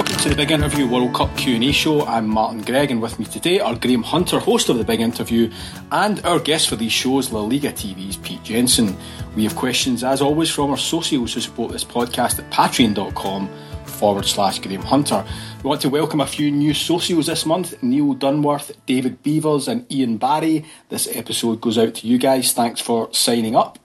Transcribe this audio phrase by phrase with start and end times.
[0.00, 2.06] Welcome to the Big Interview World Cup Q&A show.
[2.06, 5.52] I'm Martin Gregg and with me today are Graham Hunter, host of the Big Interview,
[5.92, 8.96] and our guest for these shows, La Liga TV's Pete Jenson.
[9.36, 13.50] We have questions, as always, from our socios who support this podcast at patreon.com
[13.84, 15.22] forward slash Graham Hunter.
[15.62, 19.84] We want to welcome a few new socios this month, Neil Dunworth, David Beavers and
[19.92, 20.64] Ian Barry.
[20.88, 22.54] This episode goes out to you guys.
[22.54, 23.78] Thanks for signing up.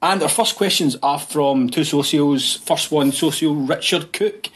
[0.00, 2.58] And our first questions are from two socios.
[2.58, 4.50] First one, socio Richard Cook.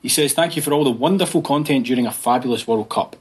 [0.00, 3.16] He says, Thank you for all the wonderful content during a fabulous World Cup.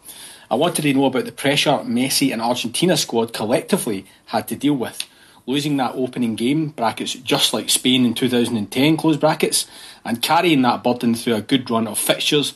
[0.50, 4.75] I wanted to know about the pressure Messi and Argentina squad collectively had to deal
[4.75, 5.03] with.
[5.45, 9.66] Losing that opening game, brackets, just like Spain in 2010, close brackets,
[10.05, 12.54] and carrying that burden through a good run of fixtures.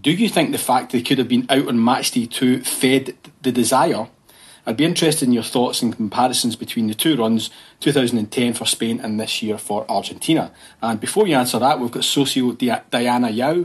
[0.00, 3.16] Do you think the fact they could have been out on match day two fed
[3.42, 4.08] the desire?
[4.66, 7.50] I'd be interested in your thoughts and comparisons between the two runs,
[7.82, 10.52] 2010 for Spain and this year for Argentina.
[10.80, 13.64] And before you answer that, we've got socio Diana Yao,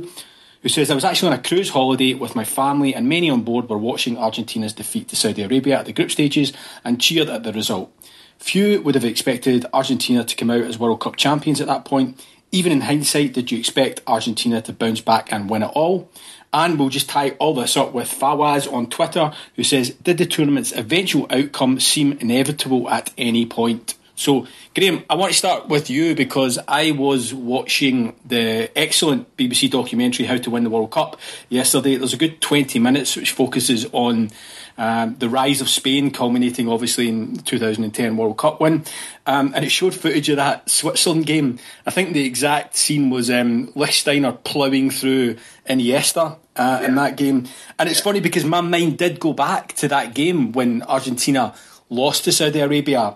[0.61, 3.43] who says, I was actually on a cruise holiday with my family, and many on
[3.43, 6.51] board were watching Argentina's defeat to Saudi Arabia at the group stages
[6.83, 7.93] and cheered at the result.
[8.39, 12.23] Few would have expected Argentina to come out as World Cup champions at that point.
[12.51, 16.09] Even in hindsight, did you expect Argentina to bounce back and win it all?
[16.53, 20.25] And we'll just tie all this up with Fawaz on Twitter, who says, Did the
[20.25, 23.95] tournament's eventual outcome seem inevitable at any point?
[24.17, 29.69] So, Graham, I want to start with you because I was watching the excellent BBC
[29.69, 31.19] documentary How to Win the World Cup
[31.49, 31.97] yesterday.
[31.97, 34.31] There's a good 20 minutes which focuses on
[34.75, 38.85] um, the rise of Spain, culminating obviously in the 2010 World Cup win.
[39.27, 41.59] Um, and it showed footage of that Switzerland game.
[41.85, 45.35] I think the exact scene was um, Lichtsteiner ploughing through
[45.69, 47.45] Iniesta uh, in that game.
[47.77, 51.53] And it's funny because my mind did go back to that game when Argentina
[51.91, 53.15] lost to Saudi Arabia.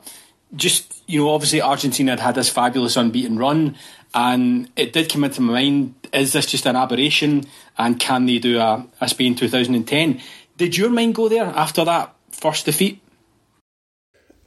[0.55, 3.77] Just, you know, obviously Argentina had had this fabulous unbeaten run.
[4.13, 7.45] And it did come into my mind is this just an aberration?
[7.77, 10.21] And can they do a, a Spain 2010?
[10.57, 13.01] Did your mind go there after that first defeat?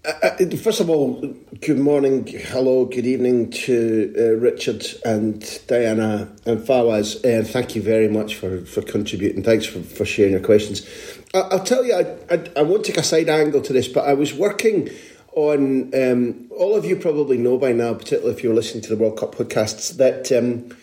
[0.04, 1.19] Uh, first of all,
[1.62, 7.25] good morning, hello, good evening to uh, Richard and Diana and Fawaz.
[7.25, 9.43] Uh, thank you very much for, for contributing.
[9.43, 10.87] Thanks for, for sharing your questions.
[11.32, 14.06] I, will tell you, I, I, I, won't take a side angle to this, but
[14.06, 14.91] I was working
[15.34, 15.95] on.
[15.95, 19.19] Um, all of you probably know by now, particularly if you're listening to the World
[19.19, 20.77] Cup podcasts, that um,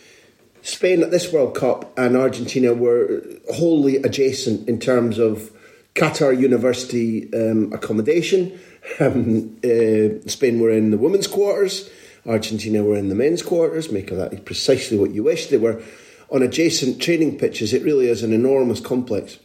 [0.62, 3.24] Spain at this World Cup and Argentina were
[3.54, 5.52] wholly adjacent in terms of
[5.96, 8.60] Qatar University um, accommodation.
[9.00, 11.88] Um, uh, Spain were in the women's quarters,
[12.26, 13.92] Argentina were in the men's quarters.
[13.92, 15.48] Make of that precisely what you wish.
[15.48, 15.84] They were
[16.32, 17.74] on adjacent training pitches.
[17.74, 19.38] It really is an enormous complex.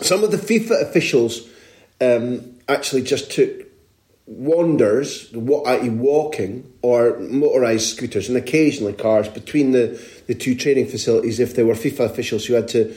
[0.00, 1.48] Some of the FIFA officials
[2.00, 3.67] um, actually just took
[4.28, 11.40] wanders, i.e., walking or motorised scooters, and occasionally cars between the, the two training facilities
[11.40, 12.94] if they were FIFA officials who had to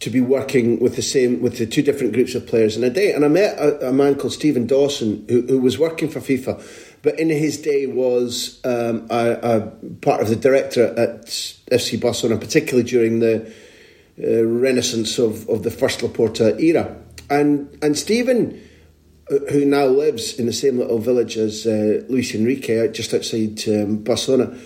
[0.00, 2.90] to be working with the same with the two different groups of players in a
[2.90, 3.12] day.
[3.12, 6.62] And I met a, a man called Stephen Dawson who, who, was working for FIFA,
[7.02, 9.60] but in his day was um, a, a,
[10.00, 13.52] part of the director at FC Barcelona, particularly during the
[14.22, 16.96] uh, renaissance of, of the first Laporta era.
[17.28, 18.67] And and Stephen,
[19.50, 23.98] who now lives in the same little village as uh, Luis Enrique, just outside um,
[23.98, 24.56] Barcelona,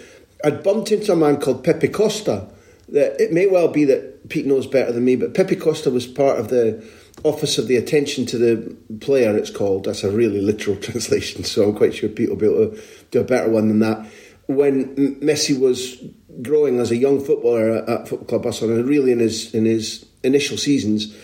[0.45, 2.49] had bumped into a man called Pepe Costa.
[2.89, 6.07] That it may well be that Pete knows better than me, but Pepe Costa was
[6.07, 6.85] part of the
[7.25, 9.85] Office of the Attention to the Player, it's called.
[9.85, 13.21] That's a really literal translation, so I'm quite sure Pete will be able to do
[13.21, 14.07] a better one than that.
[14.47, 16.03] When Messi was
[16.43, 20.59] growing as a young footballer at Football Club Barcelona, really in his in his initial
[20.59, 21.15] seasons,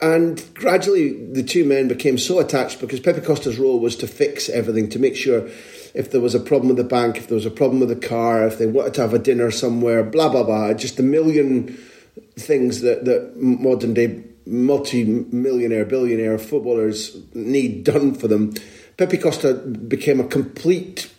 [0.00, 4.48] and gradually the two men became so attached because Pepe Costa's role was to fix
[4.48, 5.48] everything, to make sure
[5.94, 8.08] if there was a problem with the bank, if there was a problem with the
[8.08, 11.78] car, if they wanted to have a dinner somewhere, blah blah blah, just a million
[12.36, 18.54] things that that modern day multi-millionaire, billionaire footballers need done for them.
[18.96, 21.10] Pepe Costa became a complete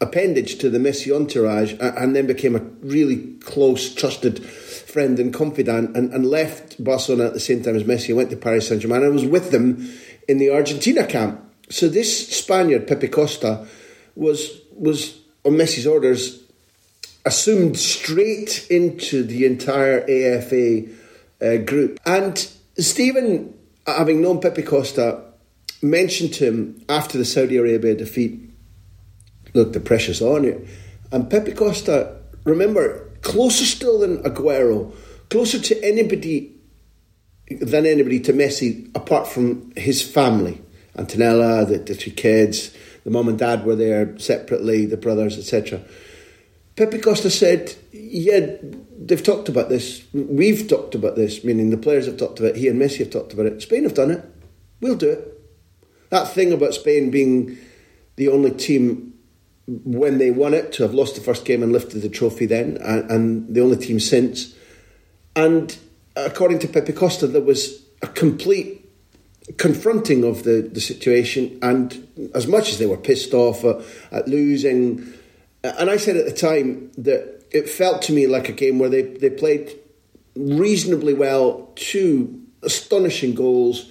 [0.00, 4.44] appendage to the Messi entourage and then became a really close, trusted
[4.92, 8.30] friend and confidant and, and left Barcelona at the same time as Messi and went
[8.30, 9.90] to Paris Saint-Germain and was with them
[10.28, 11.40] in the Argentina camp.
[11.70, 13.66] So this Spaniard, Pepe Costa,
[14.14, 16.42] was was on Messi's orders
[17.24, 20.82] assumed straight into the entire AFA
[21.40, 21.98] uh, group.
[22.04, 22.36] And
[22.76, 23.54] Stephen,
[23.86, 25.22] having known Pepe Costa,
[25.80, 28.40] mentioned to him after the Saudi Arabia defeat,
[29.54, 30.66] look, the pressure's on you.
[31.10, 34.94] And Pepe Costa, remember, closer still than Aguero,
[35.30, 36.54] closer to anybody
[37.60, 40.60] than anybody to Messi, apart from his family.
[40.96, 42.74] Antonella, the, the two kids,
[43.04, 45.80] the mum and dad were there separately, the brothers, etc.
[46.76, 48.56] Pepe Costa said, Yeah,
[48.98, 50.04] they've talked about this.
[50.12, 52.56] We've talked about this, meaning the players have talked about it.
[52.56, 53.62] He and Messi have talked about it.
[53.62, 54.24] Spain have done it.
[54.80, 55.40] We'll do it.
[56.10, 57.58] That thing about Spain being
[58.16, 59.11] the only team
[59.84, 62.78] when they won it to have lost the first game and lifted the trophy then,
[62.78, 64.54] and, and the only team since.
[65.34, 65.76] And
[66.16, 68.90] according to Pepe Costa, there was a complete
[69.56, 71.58] confronting of the, the situation.
[71.62, 73.80] And as much as they were pissed off at,
[74.10, 75.12] at losing,
[75.64, 78.88] and I said at the time that it felt to me like a game where
[78.88, 79.72] they, they played
[80.36, 83.90] reasonably well, two astonishing goals.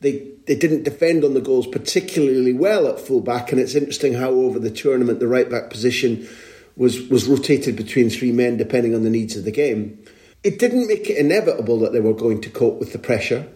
[0.00, 4.30] They they didn't defend on the goals particularly well at fullback, and it's interesting how
[4.30, 6.28] over the tournament the right back position
[6.76, 10.02] was was rotated between three men depending on the needs of the game.
[10.44, 13.48] It didn't make it inevitable that they were going to cope with the pressure.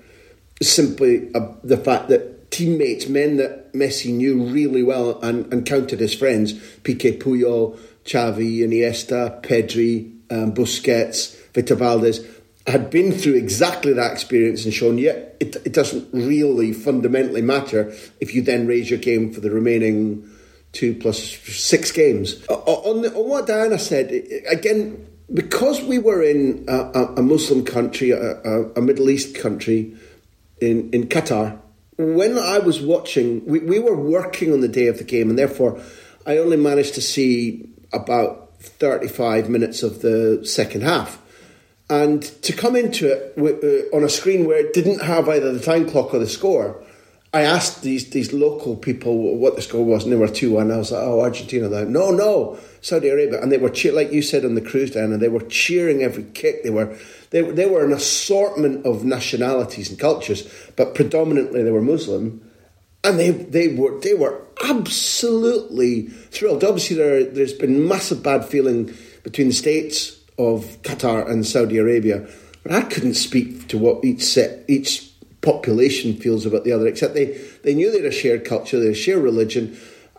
[0.61, 6.03] Simply uh, the fact that teammates, men that Messi knew really well and, and counted
[6.03, 12.27] as friends, Piqué Puyol, Xavi, Iniesta, Pedro, um, Busquets, Victor Valdés,
[12.71, 17.93] had been through exactly that experience and shown, yeah, it, it doesn't really fundamentally matter
[18.21, 20.29] if you then raise your game for the remaining
[20.73, 22.45] two plus six games.
[22.49, 24.13] On, on what Diana said,
[24.49, 28.41] again, because we were in a, a Muslim country, a,
[28.77, 29.97] a, Middle East country,
[30.61, 31.59] in, in Qatar,
[31.97, 35.39] when I was watching, we, we were working on the day of the game, and
[35.39, 35.81] therefore
[36.27, 41.21] I only managed to see about 35 minutes of the second half.
[41.91, 45.61] And to come into it uh, on a screen where it didn't have either the
[45.61, 46.81] time clock or the score,
[47.35, 50.71] I asked these these local people what the score was, and they were 2 1.
[50.71, 51.69] I was like, oh, Argentina.
[51.85, 53.43] No, no, Saudi Arabia.
[53.43, 56.25] And they were, cheer- like you said on the cruise and they were cheering every
[56.25, 56.63] kick.
[56.63, 56.97] They were,
[57.31, 62.41] they, they were an assortment of nationalities and cultures, but predominantly they were Muslim
[63.03, 66.63] and they they were they were absolutely thrilled.
[66.63, 72.29] Obviously, there there's been massive bad feeling between the states of Qatar and Saudi Arabia,
[72.63, 75.11] but I couldn't speak to what each set each
[75.41, 76.87] population feels about the other.
[76.87, 79.79] Except they they knew they had a shared culture, they had a shared religion,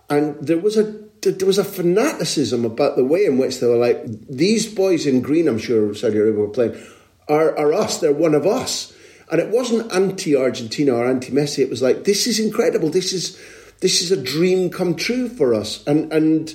[0.10, 3.78] and there was a there was a fanaticism about the way in which they were
[3.78, 5.48] like these boys in green.
[5.48, 6.82] I'm sure Saudi Arabia were playing
[7.28, 8.00] are are us.
[8.00, 8.94] They're one of us
[9.32, 11.60] and it wasn't anti Argentina or anti Messi.
[11.60, 12.90] It was like this is incredible.
[12.90, 13.40] This is
[13.80, 16.54] this is a dream come true for us, and and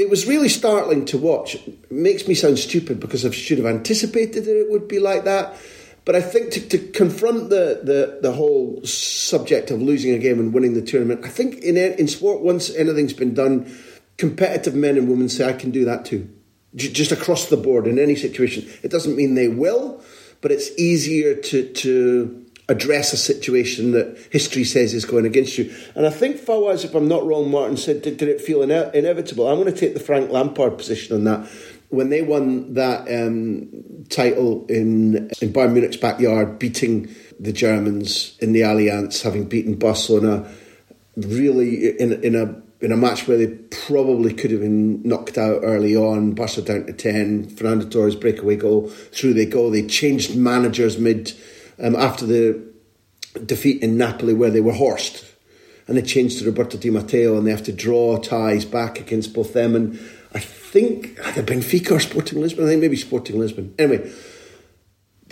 [0.00, 1.56] it was really startling to watch.
[1.56, 5.24] It makes me sound stupid because I should have anticipated that it would be like
[5.24, 5.56] that.
[6.06, 10.40] But I think to, to confront the, the, the whole subject of losing a game
[10.40, 13.70] and winning the tournament, I think in in sport, once anything's been done,
[14.16, 16.30] competitive men and women say, I can do that too.
[16.74, 18.66] Just across the board in any situation.
[18.82, 20.02] It doesn't mean they will,
[20.40, 25.74] but it's easier to, to address a situation that history says is going against you.
[25.96, 28.94] And I think Fawaz, if I'm not wrong, Martin said, did, did it feel ine-
[28.94, 29.48] inevitable?
[29.48, 31.50] I'm going to take the Frank Lampard position on that.
[31.88, 38.52] When they won that um, title in in Bayern Munich's backyard, beating the Germans in
[38.52, 40.48] the Allianz, having beaten Barcelona,
[41.16, 43.48] really in in a in a match where they
[43.86, 48.56] probably could have been knocked out early on, Barca down to 10, Fernando Torres breakaway
[48.56, 49.68] goal, through they go.
[49.68, 51.32] They changed managers mid
[51.80, 52.62] um, after the
[53.46, 55.24] defeat in Napoli where they were horsed.
[55.86, 59.34] And they changed to Roberto Di Matteo and they have to draw ties back against
[59.34, 59.98] both them and
[60.32, 62.64] I think either Benfica or Sporting Lisbon.
[62.64, 63.74] I think maybe Sporting Lisbon.
[63.78, 64.10] Anyway,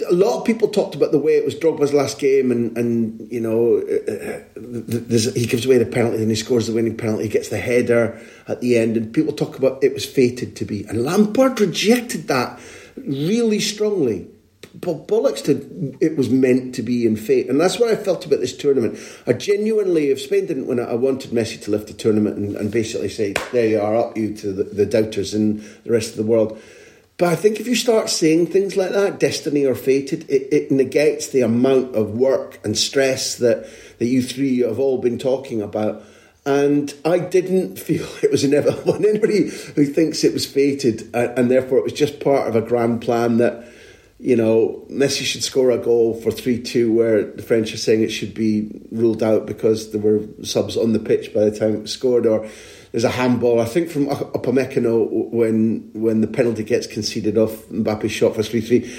[0.08, 3.30] a lot of people talked about the way it was Drogba's last game, and and
[3.30, 7.28] you know uh, he gives away the penalty and he scores the winning penalty, he
[7.28, 10.84] gets the header at the end, and people talk about it was fated to be,
[10.86, 12.58] and Lampard rejected that
[12.96, 14.28] really strongly.
[14.80, 18.26] But bollocks to it was meant to be in fate, and that's what I felt
[18.26, 18.98] about this tournament.
[19.26, 22.54] I genuinely, if Spain didn't win it, I wanted Messi to lift the tournament and,
[22.54, 26.10] and basically say, "There you are, up you to the, the doubters and the rest
[26.10, 26.60] of the world."
[27.18, 30.70] But I think if you start saying things like that, destiny or fated, it, it
[30.70, 33.68] negates the amount of work and stress that,
[33.98, 36.04] that you three have all been talking about.
[36.46, 38.94] And I didn't feel it was inevitable.
[39.04, 42.62] Anybody who thinks it was fated and, and therefore it was just part of a
[42.62, 43.67] grand plan that,
[44.20, 48.02] you know, Messi should score a goal for 3 2, where the French are saying
[48.02, 51.74] it should be ruled out because there were subs on the pitch by the time
[51.74, 52.48] it was scored, or
[52.90, 53.60] there's a handball.
[53.60, 58.60] I think from Upamecano when when the penalty gets conceded off Mbappe's shot for three
[58.60, 58.92] three.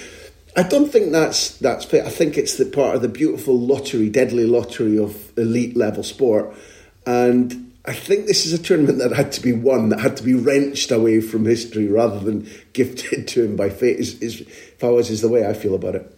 [0.56, 2.06] I don't think that's that's fair.
[2.06, 6.56] I think it's the part of the beautiful lottery, deadly lottery of elite level sport,
[7.06, 10.24] and I think this is a tournament that had to be won, that had to
[10.24, 13.98] be wrenched away from history rather than gifted to him by fate.
[13.98, 16.16] Is, is if I was is the way I feel about it.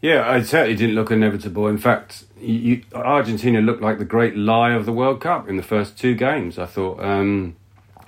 [0.00, 1.66] Yeah, it certainly didn't look inevitable.
[1.66, 5.62] In fact, you, Argentina looked like the great lie of the World Cup in the
[5.62, 6.58] first two games.
[6.58, 7.56] I thought, um,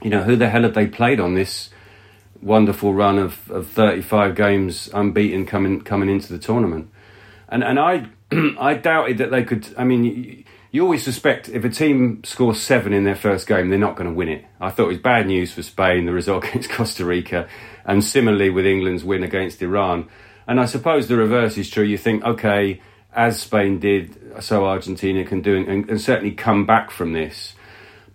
[0.00, 1.70] you know, who the hell had they played on this
[2.40, 6.90] wonderful run of, of 35 games unbeaten coming coming into the tournament?
[7.48, 8.06] And and I
[8.58, 9.66] I doubted that they could.
[9.76, 13.78] I mean, you, always suspect if a team scores seven in their first game, they're
[13.78, 14.44] not going to win it.
[14.60, 17.48] I thought it was bad news for Spain, the result against Costa Rica,
[17.84, 20.08] and similarly with England's win against Iran.
[20.46, 21.84] And I suppose the reverse is true.
[21.84, 22.80] You think, okay,
[23.12, 27.54] as Spain did, so Argentina can do, and, and certainly come back from this.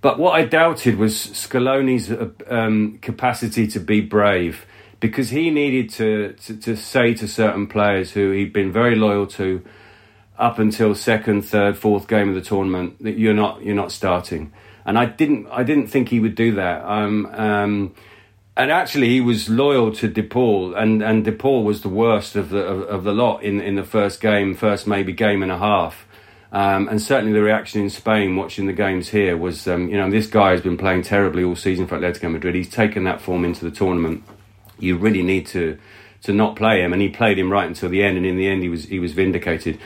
[0.02, 4.66] But what I doubted was Scaloni's uh, um, capacity to be brave,
[5.00, 9.28] because he needed to, to, to say to certain players who he'd been very loyal
[9.28, 9.64] to
[10.38, 14.52] up until second, third, fourth game of the tournament that you're not you're not starting.
[14.86, 16.84] And I didn't I didn't think he would do that.
[16.86, 17.96] Um, um,
[18.58, 22.36] and actually, he was loyal to De Paul, and and De Paul was the worst
[22.36, 25.52] of the of, of, the lot in in the first game, first maybe game and
[25.52, 26.08] a half.
[26.54, 30.10] Um, and certainly the reaction in Spain watching the games here was, um, you know,
[30.10, 32.56] this guy has been playing terribly all season for Atletico Madrid.
[32.56, 34.24] He's taken that form into the tournament.
[34.80, 35.78] You really need to
[36.24, 38.16] to not play him, and he played him right until the end.
[38.16, 39.80] And in the end, he was he was vindicated.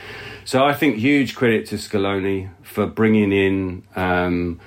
[0.44, 3.82] So I think huge credit to Scaloni for bringing in.
[3.96, 4.60] Um,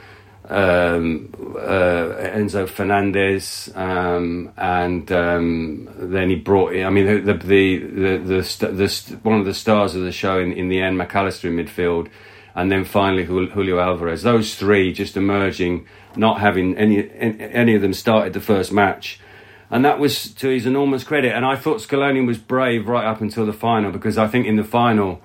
[0.50, 6.86] um, uh, Enzo Fernandez, um, and um, then he brought in.
[6.86, 10.51] I mean, the the the, the, the one of the stars of the show in,
[10.51, 12.10] in the end, Mac Allister in midfield,
[12.56, 14.24] and then finally Julián Alvarez.
[14.24, 19.20] Those three just emerging, not having any any of them started the first match.
[19.72, 21.34] And that was to his enormous credit.
[21.34, 24.56] And I thought Scaloni was brave right up until the final because I think in
[24.56, 25.20] the final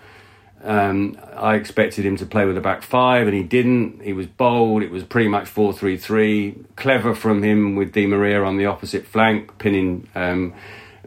[0.65, 4.03] um, I expected him to play with a back five, and he didn't.
[4.03, 4.83] He was bold.
[4.83, 6.57] It was pretty much four three three.
[6.77, 10.55] Clever from him with Di Maria on the opposite flank, pinning, um,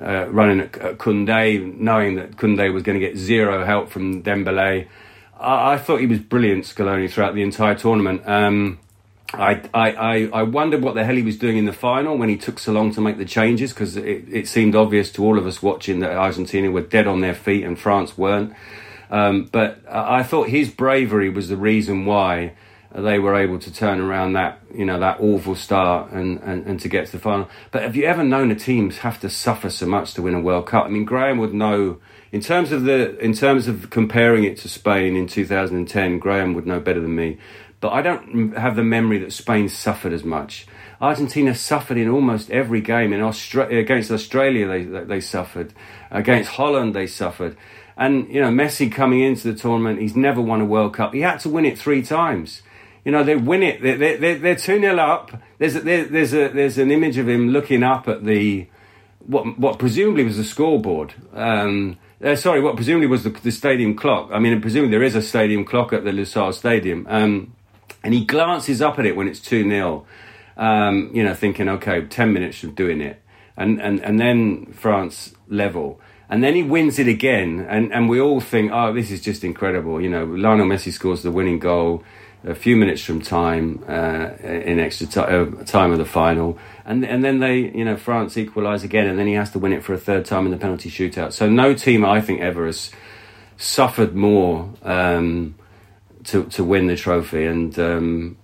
[0.02, 4.24] uh, running at, at Koundé, knowing that Koundé was going to get zero help from
[4.24, 4.88] Dembele.
[5.40, 8.28] I, I, thought he was brilliant, Scaloni, throughout the entire tournament.
[8.28, 8.80] Um,
[9.34, 12.38] I, I, I wondered what the hell he was doing in the final when he
[12.38, 15.46] took so long to make the changes because it, it seemed obvious to all of
[15.46, 18.54] us watching that Argentina were dead on their feet and France weren't.
[19.12, 22.54] Um, but I thought his bravery was the reason why
[22.94, 26.80] they were able to turn around that you know that awful start and, and, and
[26.80, 27.50] to get to the final.
[27.72, 30.40] But have you ever known a team have to suffer so much to win a
[30.40, 30.86] World Cup?
[30.86, 32.00] I mean, Graham would know
[32.32, 36.20] in terms of the in terms of comparing it to Spain in 2010.
[36.20, 37.38] Graham would know better than me.
[37.80, 40.68] But I don't have the memory that Spain suffered as much.
[41.02, 43.12] Argentina suffered in almost every game.
[43.12, 45.74] In Austra- against Australia, they they suffered.
[46.12, 47.58] Against Holland, they suffered.
[48.02, 51.14] And, you know, Messi coming into the tournament, he's never won a World Cup.
[51.14, 52.64] He had to win it three times.
[53.06, 53.84] You know, they win it.
[53.84, 55.32] They're, they're, they're 2 0 up.
[55.60, 58.66] There's a, there's, a, there's an image of him looking up at the,
[59.20, 61.14] what, what presumably was the scoreboard.
[61.32, 64.32] Um, uh, sorry, what presumably was the, the, stadium clock.
[64.34, 67.06] I mean, presumably there is a stadium clock at the Lusail Stadium.
[67.08, 67.54] Um,
[68.04, 70.08] and he glances up at it when it's 2 0,
[70.58, 73.22] um, you know, thinking, okay, 10 minutes of doing it.
[73.56, 76.02] And, and, and then France level.
[76.32, 79.44] And then he wins it again, and, and we all think, oh, this is just
[79.44, 80.00] incredible.
[80.00, 82.06] You know, Lionel Messi scores the winning goal
[82.46, 87.04] a few minutes from time uh, in extra t- uh, time of the final, and
[87.04, 89.84] and then they, you know, France equalise again, and then he has to win it
[89.84, 91.34] for a third time in the penalty shootout.
[91.34, 92.92] So no team, I think, ever has
[93.58, 95.56] suffered more um,
[96.24, 98.38] to to win the trophy, and um,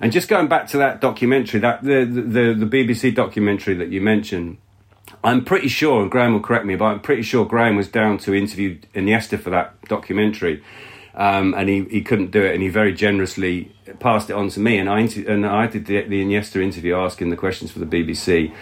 [0.00, 4.00] and just going back to that documentary, that the the, the BBC documentary that you
[4.00, 4.58] mentioned
[5.22, 8.18] I'm pretty sure, and Graham will correct me, but I'm pretty sure Graham was down
[8.18, 10.62] to interview Iniesta for that documentary,
[11.14, 14.60] um, and he, he couldn't do it, and he very generously passed it on to
[14.60, 17.86] me, and I and I did the, the Iniesta interview, asking the questions for the
[17.86, 18.54] BBC.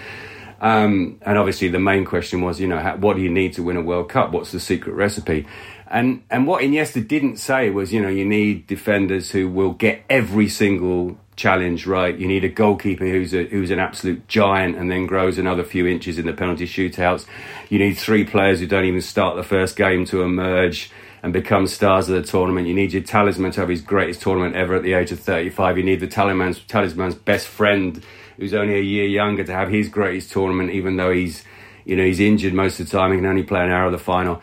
[0.61, 3.63] Um, and obviously, the main question was, you know, how, what do you need to
[3.63, 4.33] win a World Cup?
[4.33, 5.47] What's the secret recipe?
[5.87, 10.03] And and what Iniesta didn't say was, you know, you need defenders who will get
[10.11, 12.19] every single challenge right.
[12.19, 15.87] You need a goalkeeper who's a, who's an absolute giant and then grows another few
[15.87, 17.27] inches in the penalty shootouts.
[17.71, 20.91] You need three players who don't even start the first game to emerge
[21.23, 22.67] and become stars of the tournament.
[22.67, 25.79] You need your talisman to have his greatest tournament ever at the age of 35.
[25.79, 28.05] You need the talisman's, talisman's best friend
[28.37, 31.45] who's only a year younger to have his greatest tournament, even though he's,
[31.85, 33.13] you know, he's injured most of the time.
[33.13, 34.43] He can only play an hour of the final.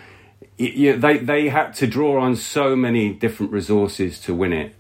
[0.58, 4.76] You, they, they had to draw on so many different resources to win it.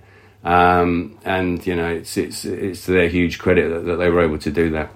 [0.46, 4.22] Um, and you know, it's it's it's to their huge credit that, that, they were
[4.22, 4.92] able to do that.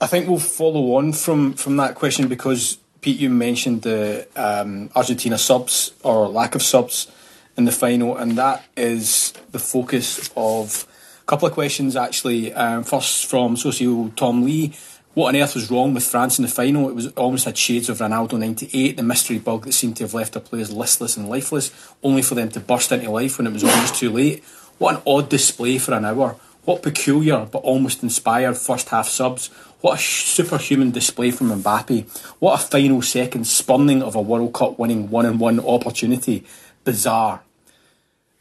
[0.00, 4.90] I think we'll follow on from from that question because Pete, you mentioned the um,
[4.94, 7.10] Argentina subs or lack of subs
[7.56, 10.86] in the final, and that is the focus of
[11.22, 12.52] a couple of questions actually.
[12.52, 14.74] Um, first from socio Tom Lee
[15.18, 16.88] what on earth was wrong with France in the final?
[16.88, 20.14] It was almost had shades of Ronaldo 98, the mystery bug that seemed to have
[20.14, 21.72] left their players listless and lifeless,
[22.04, 24.44] only for them to burst into life when it was almost too late.
[24.78, 26.36] What an odd display for an hour.
[26.64, 29.48] What peculiar but almost inspired first half subs.
[29.80, 32.06] What a superhuman display from Mbappe.
[32.38, 36.46] What a final second spurning of a World Cup winning one on one opportunity.
[36.84, 37.42] Bizarre.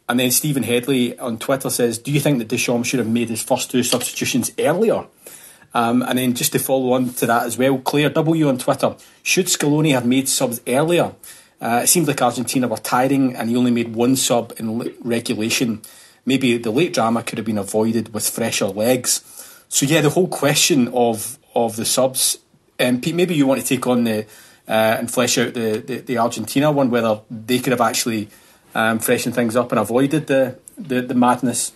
[0.08, 3.30] And then Stephen Headley on Twitter says, Do you think that Deschamps should have made
[3.30, 5.06] his first two substitutions earlier?
[5.74, 8.96] Um, and then just to follow on to that as well, Claire W on Twitter,
[9.22, 11.14] should Scaloni have made subs earlier?
[11.60, 15.82] Uh, it seemed like Argentina were tiring and he only made one sub in regulation.
[16.26, 19.24] Maybe the late drama could have been avoided with fresher legs.
[19.70, 22.38] So yeah, the whole question of of the subs,
[22.80, 24.26] um, Pete, maybe you want to take on the
[24.68, 28.28] uh, and flesh out the, the, the, Argentina one, whether they could have actually
[28.76, 31.72] um, freshened things up and avoided the, the, the madness.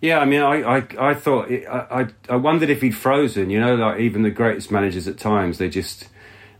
[0.00, 3.50] Yeah, I mean, I, I, I thought, I, I wondered if he'd frozen.
[3.50, 6.08] You know, like even the greatest managers at times, they just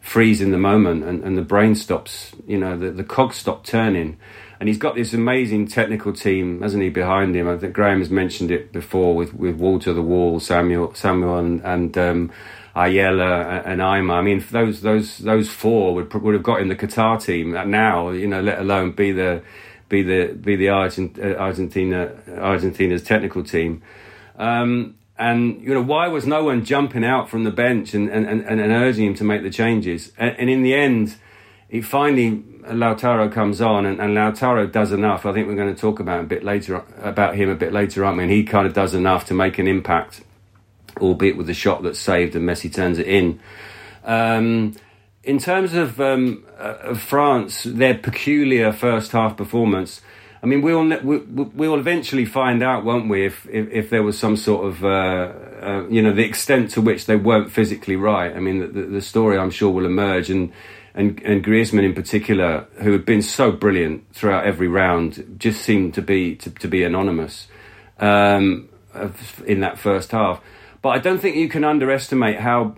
[0.00, 3.64] freeze in the moment and, and the brain stops, you know, the, the cogs stop
[3.64, 4.18] turning.
[4.58, 7.48] And he's got this amazing technical team, hasn't he, behind him?
[7.48, 11.60] I think Graham has mentioned it before with, with Walter the Wall, Samuel, Samuel and,
[11.62, 12.32] and um,
[12.74, 14.18] Ayala and Aimar.
[14.18, 18.10] I mean, those those those four would would have got in the Qatar team now,
[18.10, 19.42] you know, let alone be the
[19.88, 23.82] be the be the uh, Argentina Argentina's technical team.
[24.36, 28.26] Um, and you know why was no one jumping out from the bench and, and,
[28.26, 30.12] and, and urging him to make the changes?
[30.18, 31.16] And, and in the end,
[31.68, 35.24] he finally Lautaro comes on and, and Lautaro does enough.
[35.24, 38.04] I think we're going to talk about a bit later about him a bit later,
[38.04, 38.24] aren't we?
[38.24, 40.22] And he kind of does enough to make an impact,
[41.00, 43.40] albeit with the shot that's saved and Messi turns it in.
[44.04, 44.74] Um,
[45.26, 50.00] in terms of, um, uh, France, their peculiar first half performance,
[50.42, 54.16] I mean, we'll we, we'll eventually find out, won't we, if if, if there was
[54.16, 58.34] some sort of uh, uh, you know the extent to which they weren't physically right.
[58.34, 60.52] I mean, the, the story I'm sure will emerge, and
[60.94, 65.94] and and Griezmann in particular, who had been so brilliant throughout every round, just seemed
[65.94, 67.48] to be to, to be anonymous
[67.98, 68.68] um,
[69.46, 70.40] in that first half.
[70.80, 72.76] But I don't think you can underestimate how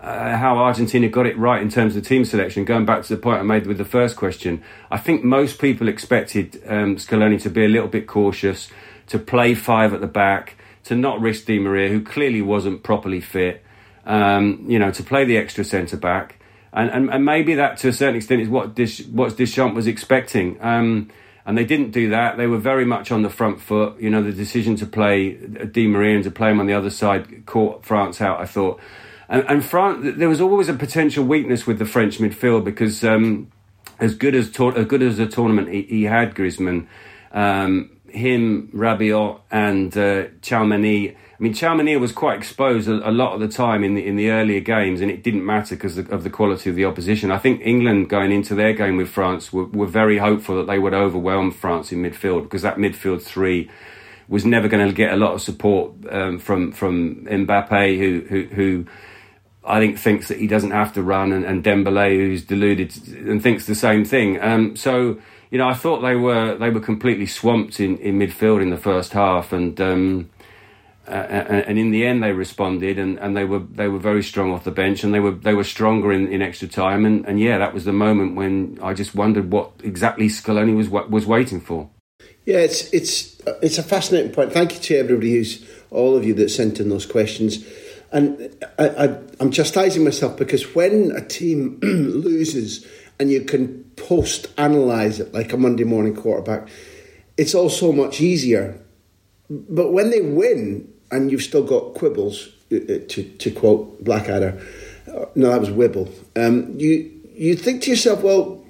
[0.00, 2.64] uh, how Argentina got it right in terms of team selection.
[2.64, 5.88] Going back to the point I made with the first question, I think most people
[5.88, 8.70] expected um, Scaloni to be a little bit cautious,
[9.08, 13.20] to play five at the back, to not risk Di Maria, who clearly wasn't properly
[13.20, 13.62] fit.
[14.06, 16.40] Um, you know, to play the extra centre back,
[16.72, 19.86] and, and and maybe that to a certain extent is what Dish, what Deschamps was
[19.86, 20.56] expecting.
[20.62, 21.10] Um,
[21.44, 22.38] and they didn't do that.
[22.38, 24.00] They were very much on the front foot.
[24.00, 26.90] You know, the decision to play Di Maria and to play him on the other
[26.90, 28.40] side caught France out.
[28.40, 28.80] I thought.
[29.30, 33.50] And, and France, there was always a potential weakness with the French midfield because um,
[34.00, 36.88] as good as as good as a tournament he, he had, Griezmann,
[37.32, 41.14] um, him, Rabiot, and uh, Tchouaméni.
[41.14, 44.16] I mean, Tchouaméni was quite exposed a, a, lot of the time in the in
[44.16, 47.30] the earlier games, and it didn't matter because of, of, the quality of the opposition.
[47.30, 50.80] I think England going into their game with France were, were very hopeful that they
[50.80, 53.70] would overwhelm France in midfield because that midfield three
[54.28, 58.54] was never going to get a lot of support um, from from Mbappe, who who,
[58.54, 58.86] who
[59.64, 63.42] I think thinks that he doesn't have to run, and, and Dembele, who's deluded and
[63.42, 64.40] thinks the same thing.
[64.40, 65.20] Um, so
[65.50, 68.76] you know, I thought they were they were completely swamped in, in midfield in the
[68.76, 70.30] first half, and um,
[71.08, 74.52] uh, and in the end they responded, and, and they were they were very strong
[74.52, 77.40] off the bench, and they were they were stronger in, in extra time, and, and
[77.40, 81.60] yeah, that was the moment when I just wondered what exactly Scaloni was was waiting
[81.60, 81.90] for.
[82.46, 84.52] Yeah, it's it's it's a fascinating point.
[84.52, 87.66] Thank you to everybody who's all of you that sent in those questions.
[88.12, 92.86] And I, I'm chastising myself because when a team loses
[93.18, 96.68] and you can post analyze it like a Monday morning quarterback,
[97.36, 98.80] it's all so much easier.
[99.48, 104.60] But when they win and you've still got quibbles, uh, uh, to, to quote Blackadder,
[105.08, 108.64] uh, no, that was Wibble, um, you, you think to yourself, well,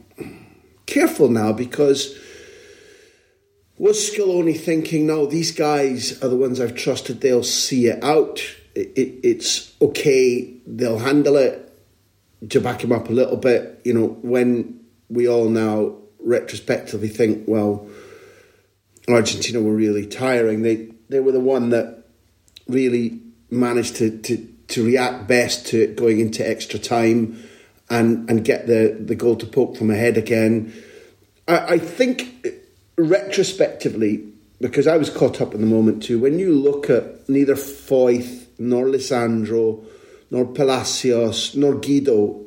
[0.87, 2.19] careful now because
[3.79, 8.43] was Scaloni thinking, no, these guys are the ones I've trusted, they'll see it out,
[8.75, 11.67] it, it, it's okay, they'll handle it,
[12.49, 17.45] to back him up a little bit, you know, when we all now retrospectively think,
[17.47, 17.87] well,
[19.09, 22.05] Argentina were really tiring, they, they were the one that
[22.69, 27.43] really managed to, to, to react best to going into extra time
[27.91, 30.73] and, and get the, the goal to poke from ahead again.
[31.49, 32.47] I, I think
[32.97, 34.27] retrospectively,
[34.61, 38.40] because I was caught up in the moment too, when you look at neither Foyth
[38.61, 39.85] nor Lisandro
[40.31, 42.47] nor Palacios nor Guido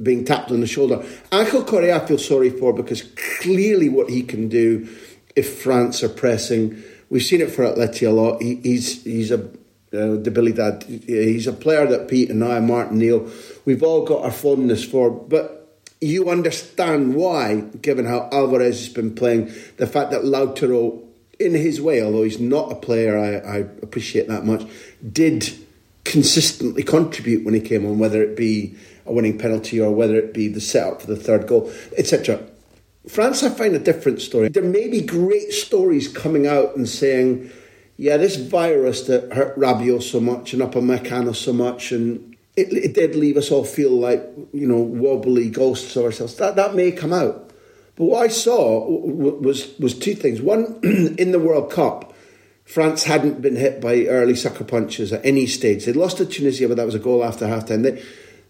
[0.00, 3.02] being tapped on the shoulder, Angel Correa I feel sorry for because
[3.40, 4.88] clearly what he can do
[5.34, 6.82] if France are pressing.
[7.08, 8.42] We've seen it for Atleti a lot.
[8.42, 9.48] He, he's he's a
[9.92, 10.82] uh, debilidad.
[10.84, 13.30] He's a player that Pete and I, Martin Neil,
[13.64, 19.14] we've all got our fondness for, but you understand why, given how Alvarez has been
[19.14, 19.46] playing,
[19.78, 21.05] the fact that Lautaro,
[21.38, 24.66] in his way, although he's not a player I, I appreciate that much,
[25.12, 25.52] did
[26.04, 30.32] consistently contribute when he came on, whether it be a winning penalty or whether it
[30.32, 32.40] be the setup for the third goal, etc.
[33.08, 34.48] France, I find a different story.
[34.48, 37.50] There may be great stories coming out and saying,
[37.96, 42.94] yeah, this virus that hurt Rabiot so much and Upamecano so much and it, it
[42.94, 44.22] did leave us all feel like
[44.52, 46.36] you know wobbly ghosts of ourselves.
[46.36, 47.45] That that may come out,
[47.96, 50.40] but what I saw was was two things.
[50.40, 50.80] One,
[51.18, 52.14] in the World Cup,
[52.64, 55.84] France hadn't been hit by early sucker punches at any stage.
[55.84, 57.82] They lost to Tunisia, but that was a goal after half time.
[57.82, 58.02] They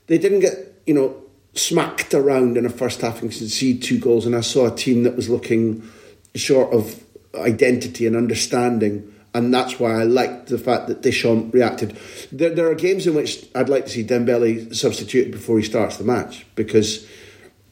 [0.09, 1.23] they didn't get you know
[1.55, 4.27] smacked around in a first half and concede two goals.
[4.27, 5.89] And I saw a team that was looking
[6.35, 7.03] short of
[7.35, 11.99] identity and understanding and that's why I liked the fact that Deschamps reacted.
[12.33, 15.99] There, there, are games in which I'd like to see Dembele substituted before he starts
[15.99, 17.07] the match because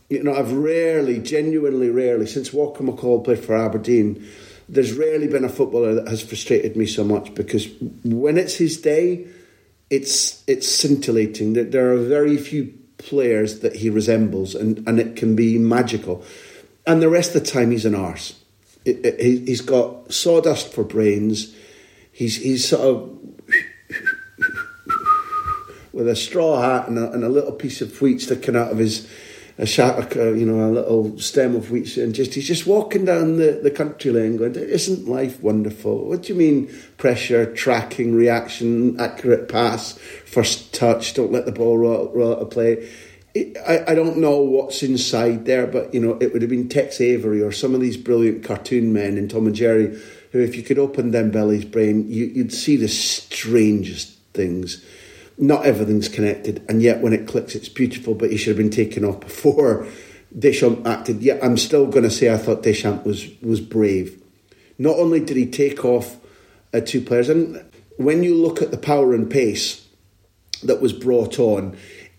[0.08, 4.26] you know I've rarely, genuinely rarely, since Walker McCall played for Aberdeen,
[4.68, 7.68] there's rarely been a footballer that has frustrated me so much because
[8.04, 9.26] when it's his day,
[9.90, 11.52] it's it's scintillating.
[11.54, 16.24] There are very few players that he resembles, and, and it can be magical.
[16.86, 18.34] And the rest of the time, he's an arse
[18.84, 21.54] he's got sawdust for brains.
[22.12, 23.18] He's he's sort of
[25.92, 28.78] with a straw hat and a, and a, little piece of wheat sticking out of
[28.78, 29.08] his
[29.56, 33.04] a shat, uh, you know, a little stem of wheat, and just he's just walking
[33.04, 38.14] down the, the country lane, going, "Isn't life wonderful?" What do you mean pressure, tracking,
[38.14, 42.88] reaction, accurate pass, first touch, don't let the ball roll, roll out of play?
[43.36, 47.00] I, I don't know what's inside there, but you know, it would have been Tex
[47.00, 50.62] Avery or some of these brilliant cartoon men in Tom and Jerry, who, if you
[50.62, 54.84] could open Dembele's brain, you, you'd see the strangest things.
[55.36, 58.14] Not everything's connected, and yet when it clicks, it's beautiful.
[58.14, 59.86] But he should have been taken off before
[60.38, 61.22] Deschamps acted.
[61.22, 64.20] Yet I'm still going to say I thought Deschamps was was brave.
[64.78, 66.16] Not only did he take off
[66.72, 67.64] uh, two players, and
[67.96, 69.86] when you look at the power and pace
[70.62, 71.76] that was brought on,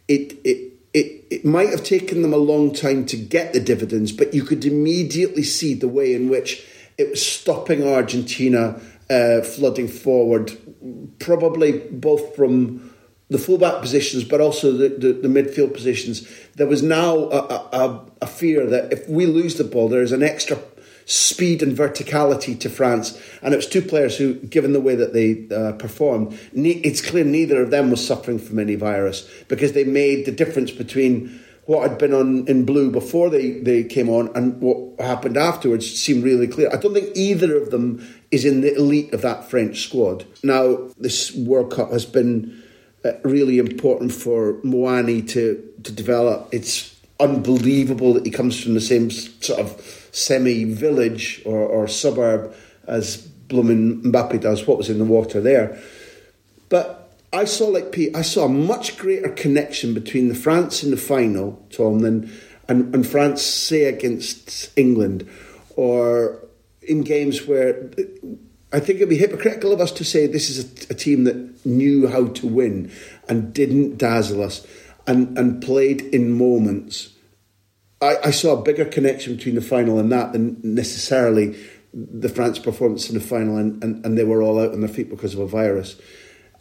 [0.07, 4.13] it it it, it might have taken them a long time to get the dividends,
[4.13, 6.65] but you could immediately see the way in which
[6.97, 10.57] it was stopping Argentina uh, flooding forward,
[11.19, 12.94] probably both from
[13.29, 16.27] the fullback positions, but also the, the, the midfield positions.
[16.55, 20.11] There was now a, a, a fear that if we lose the ball, there is
[20.11, 20.59] an extra
[21.05, 23.19] speed and verticality to France.
[23.41, 27.01] And it was two players who, given the way that they uh, performed, ne- it's
[27.01, 31.41] clear neither of them was suffering from any virus because they made the difference between
[31.65, 35.99] what had been on in blue before they, they came on and what happened afterwards
[35.99, 36.69] seemed really clear.
[36.71, 40.25] I don't think either of them is in the elite of that French squad.
[40.43, 42.63] Now, this World Cup has been
[43.05, 46.49] Uh, really important for Muani to, to develop.
[46.51, 52.55] It's unbelievable that he comes from the same sort of semi village or, or suburb
[52.87, 55.79] as blooming Mbappe does, what was in the water there.
[56.69, 60.89] But I saw, like Pete, I saw a much greater connection between the France in
[60.89, 62.31] the final, Tom, than
[62.67, 65.29] and, and France, say, against England,
[65.75, 66.39] or
[66.81, 67.91] in games where
[68.75, 71.65] I think it'd be hypocritical of us to say this is a, a, team that
[71.65, 72.91] knew how to win
[73.29, 74.67] and didn't dazzle us
[75.07, 77.15] and, and played in moments
[78.01, 81.57] I, I saw a bigger connection between the final and that than necessarily
[81.93, 84.89] the France performance in the final, and, and, and they were all out on their
[84.89, 85.95] feet because of a virus.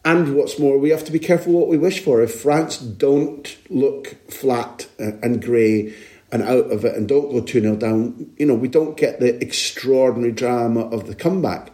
[0.05, 2.23] And what's more, we have to be careful what we wish for.
[2.23, 5.95] If France don't look flat and grey
[6.31, 9.19] and out of it and don't go 2 0 down, you know, we don't get
[9.19, 11.71] the extraordinary drama of the comeback.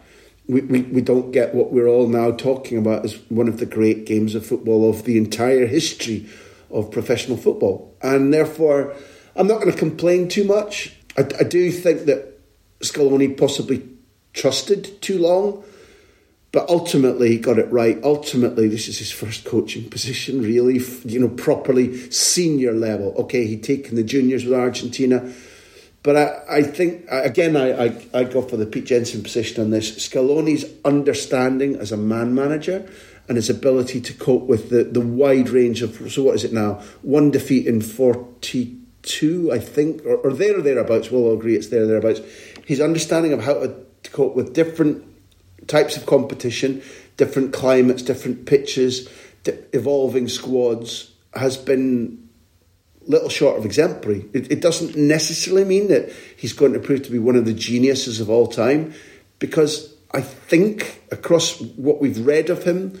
[0.51, 4.05] We, we, don't get what we're all now talking about as one of the great
[4.05, 6.27] games of football of the entire history
[6.69, 7.95] of professional football.
[8.01, 8.93] And therefore,
[9.35, 10.93] I'm not going to complain too much.
[11.17, 12.39] I, I do think that
[12.81, 13.87] Scaloni possibly
[14.33, 15.63] trusted too long
[16.51, 17.97] but ultimately he got it right.
[18.03, 23.13] Ultimately, this is his first coaching position, really, you know, properly senior level.
[23.17, 25.31] Okay, he'd taken the juniors with Argentina,
[26.03, 29.69] but I, I think again, I, I I go for the Pete Jenson position on
[29.69, 29.91] this.
[30.07, 32.89] Scaloni's understanding as a man manager
[33.27, 36.53] and his ability to cope with the the wide range of so what is it
[36.53, 36.81] now?
[37.01, 41.11] One defeat in forty two, I think, or, or there or thereabouts.
[41.11, 42.21] We'll all agree it's there or thereabouts.
[42.65, 45.03] His understanding of how to cope with different
[45.67, 46.81] types of competition,
[47.17, 49.09] different climates, different pitches,
[49.73, 52.20] evolving squads has been
[53.07, 54.25] little short of exemplary.
[54.33, 57.53] It, it, doesn't necessarily mean that he's going to prove to be one of the
[57.53, 58.93] geniuses of all time,
[59.39, 62.99] because I think across what we've read of him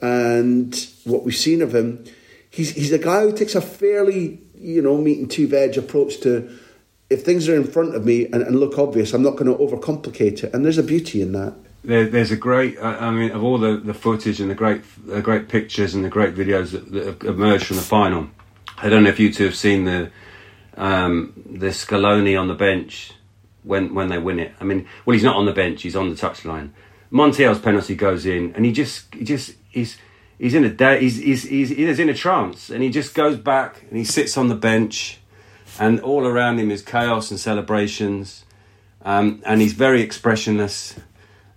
[0.00, 2.04] and what we've seen of him,
[2.50, 6.20] he's he's a guy who takes a fairly you know meat and two veg approach
[6.20, 6.58] to.
[7.10, 9.62] If things are in front of me and, and look obvious, I'm not going to
[9.62, 11.52] overcomplicate it, and there's a beauty in that
[11.84, 15.20] there, there's a great, I mean, of all the, the footage and the great, the
[15.20, 18.28] great pictures and the great videos that, that have emerged from the final.
[18.78, 20.10] I don't know if you two have seen the
[20.76, 23.12] um, the Scaloni on the bench
[23.62, 24.52] when when they win it.
[24.60, 26.70] I mean, well, he's not on the bench; he's on the touchline.
[27.12, 29.98] Montiel's penalty goes in, and he just, he just, he's,
[30.38, 33.36] he's in a day, he's, he's, he's, he's in a trance, and he just goes
[33.36, 35.18] back and he sits on the bench,
[35.78, 38.46] and all around him is chaos and celebrations,
[39.04, 40.94] um, and he's very expressionless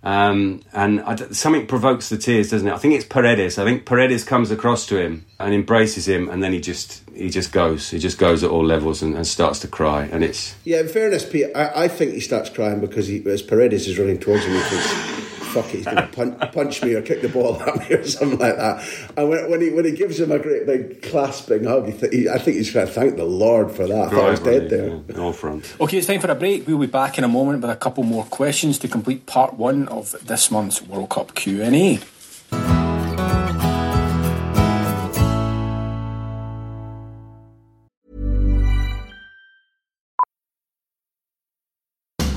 [0.06, 1.02] um, and
[1.36, 2.72] something provokes the tears, doesn't it?
[2.72, 3.58] I think it's Paredes.
[3.58, 7.28] I think Paredes comes across to him and embraces him, and then he just he
[7.28, 7.90] just goes.
[7.90, 10.04] He just goes at all levels and, and starts to cry.
[10.04, 10.78] And it's yeah.
[10.78, 14.20] In fairness, Pete, I, I think he starts crying because he, as Paredes is running
[14.20, 15.15] towards him, he thinks
[15.46, 18.04] fuck it, he's going to punch, punch, me or kick the ball at me or
[18.04, 18.86] something like that.
[19.16, 22.28] And when, when, he when he gives him a great big clasping hug, th- he,
[22.28, 24.08] I think he's going to thank the Lord for that.
[24.08, 25.00] I thought I was dead there.
[25.08, 25.74] Yeah, all front.
[25.80, 26.66] Okay, it's time for a break.
[26.66, 29.88] We'll be back in a moment with a couple more questions to complete part one
[29.88, 31.62] of this month's World Cup Q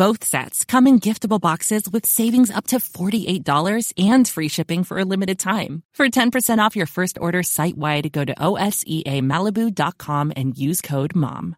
[0.00, 4.98] Both sets come in giftable boxes with savings up to $48 and free shipping for
[4.98, 5.82] a limited time.
[5.92, 11.54] For 10% off your first order site wide, go to OSEAMalibu.com and use code MOM.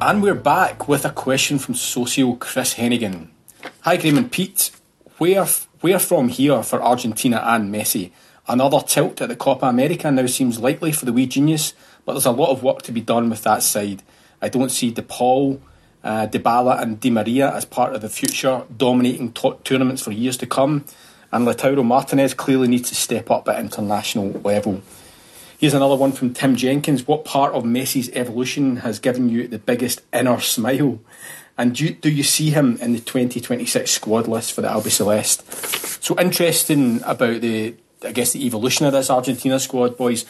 [0.00, 3.28] And we're back with a question from socio Chris Hennigan.
[3.82, 4.70] Hi, Graham and Pete.
[5.18, 5.44] Where,
[5.82, 8.12] where from here for Argentina and Messi?
[8.48, 12.24] Another tilt at the Copa America now seems likely for the wee genius, but there's
[12.24, 14.02] a lot of work to be done with that side.
[14.40, 15.60] I don't see De Paul,
[16.02, 20.84] uh, and Di Maria as part of the future, dominating tournaments for years to come.
[21.30, 24.80] And Lautaro Martinez clearly needs to step up at international level.
[25.58, 27.06] Here's another one from Tim Jenkins.
[27.06, 31.00] What part of Messi's evolution has given you the biggest inner smile?
[31.58, 35.42] And do you, do you see him in the 2026 squad list for the Albiceleste?
[36.02, 40.24] So interesting about the I guess the evolution of this Argentina squad, boys.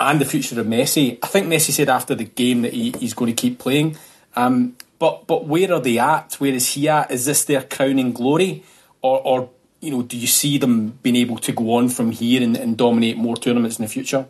[0.00, 1.18] and the future of Messi.
[1.22, 3.96] I think Messi said after the game that he, he's going to keep playing.
[4.36, 6.34] Um, but but where are they at?
[6.34, 7.10] Where is he at?
[7.10, 8.64] Is this their crowning glory,
[9.02, 12.42] or, or you know, do you see them being able to go on from here
[12.42, 14.26] and, and dominate more tournaments in the future?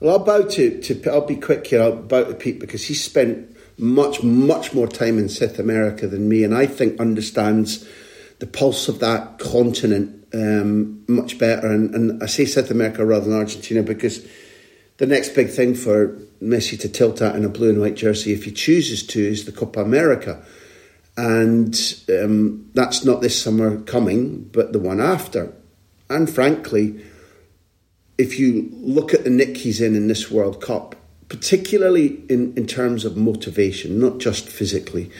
[0.00, 1.82] Well, I'll bow to, to I'll be quick here.
[1.82, 6.28] I'll bow to Pete because he spent much much more time in South America than
[6.28, 7.86] me, and I think understands
[8.42, 11.68] the pulse of that continent um, much better.
[11.70, 14.26] And, and I say South America rather than Argentina because
[14.96, 18.32] the next big thing for Messi to tilt at in a blue and white jersey,
[18.32, 20.44] if he chooses to, is the Copa America.
[21.16, 21.72] And
[22.08, 25.54] um, that's not this summer coming, but the one after.
[26.10, 27.00] And frankly,
[28.18, 30.96] if you look at the nick he's in in this World Cup,
[31.28, 35.12] particularly in, in terms of motivation, not just physically,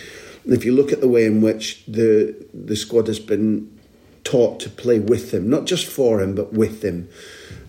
[0.46, 3.68] if you look at the way in which the the squad has been
[4.24, 7.08] taught to play with him, not just for him, but with him,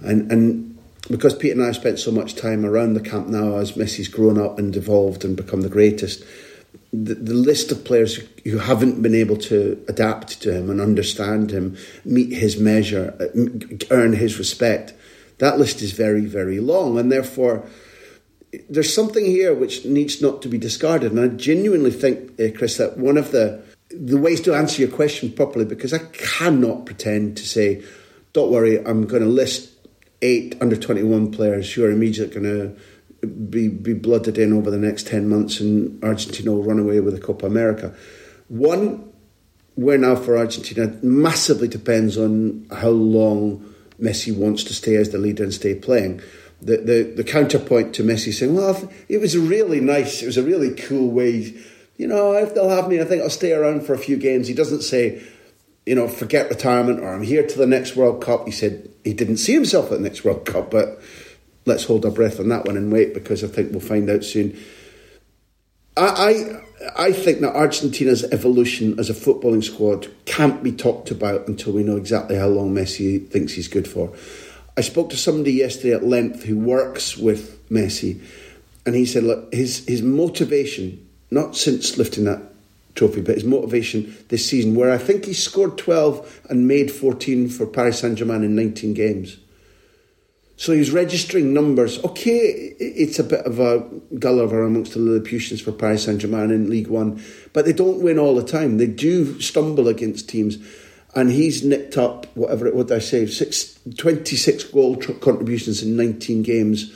[0.01, 0.77] and and
[1.09, 4.07] because Pete and I have spent so much time around the camp now as Messi's
[4.07, 6.23] grown up and evolved and become the greatest,
[6.93, 11.51] the, the list of players who haven't been able to adapt to him and understand
[11.51, 14.93] him, meet his measure, uh, earn his respect,
[15.39, 16.97] that list is very, very long.
[16.97, 17.67] And therefore,
[18.69, 21.11] there's something here which needs not to be discarded.
[21.11, 23.63] And I genuinely think, uh, Chris, that one of the
[23.95, 27.83] the ways to answer your question properly, because I cannot pretend to say,
[28.33, 29.69] don't worry, I'm going to list
[30.23, 32.75] eight under 21 players who are immediately going
[33.21, 36.99] to be, be blooded in over the next 10 months and Argentina will run away
[37.01, 37.93] with the Copa America.
[38.47, 39.11] One,
[39.75, 45.17] where now for Argentina massively depends on how long Messi wants to stay as the
[45.17, 46.21] leader and stay playing.
[46.65, 50.37] The, the, the counterpoint to Messi saying, well, it was a really nice, it was
[50.37, 51.53] a really cool way,
[51.97, 54.47] you know, if they'll have me, I think I'll stay around for a few games.
[54.47, 55.21] He doesn't say,
[55.85, 58.45] you know, forget retirement or I'm here to the next World Cup.
[58.45, 61.01] He said he didn't see himself at the next World Cup, but
[61.65, 64.23] let's hold our breath on that one and wait because I think we'll find out
[64.23, 64.57] soon.
[65.95, 66.61] I,
[66.95, 71.73] I, I think that Argentina's evolution as a footballing squad can't be talked about until
[71.73, 74.13] we know exactly how long Messi thinks he's good for.
[74.75, 78.21] I spoke to somebody yesterday at length who works with Messi,
[78.85, 82.41] and he said, look, his his motivation, not since lifting that
[82.95, 87.49] trophy, but his motivation this season, where I think he scored 12 and made 14
[87.49, 89.37] for Paris Saint Germain in 19 games.
[90.55, 92.03] So he's registering numbers.
[92.03, 93.79] Okay, it's a bit of a
[94.19, 98.19] Gulliver amongst the Lilliputians for Paris Saint Germain in League One, but they don't win
[98.19, 98.77] all the time.
[98.77, 100.57] They do stumble against teams.
[101.15, 105.95] And he's nicked up, whatever it would I say, six, 26 goal tr- contributions in
[105.95, 106.91] 19 games,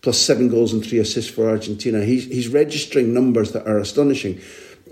[0.00, 2.02] plus seven goals and three assists for Argentina.
[2.02, 4.40] He's, he's registering numbers that are astonishing.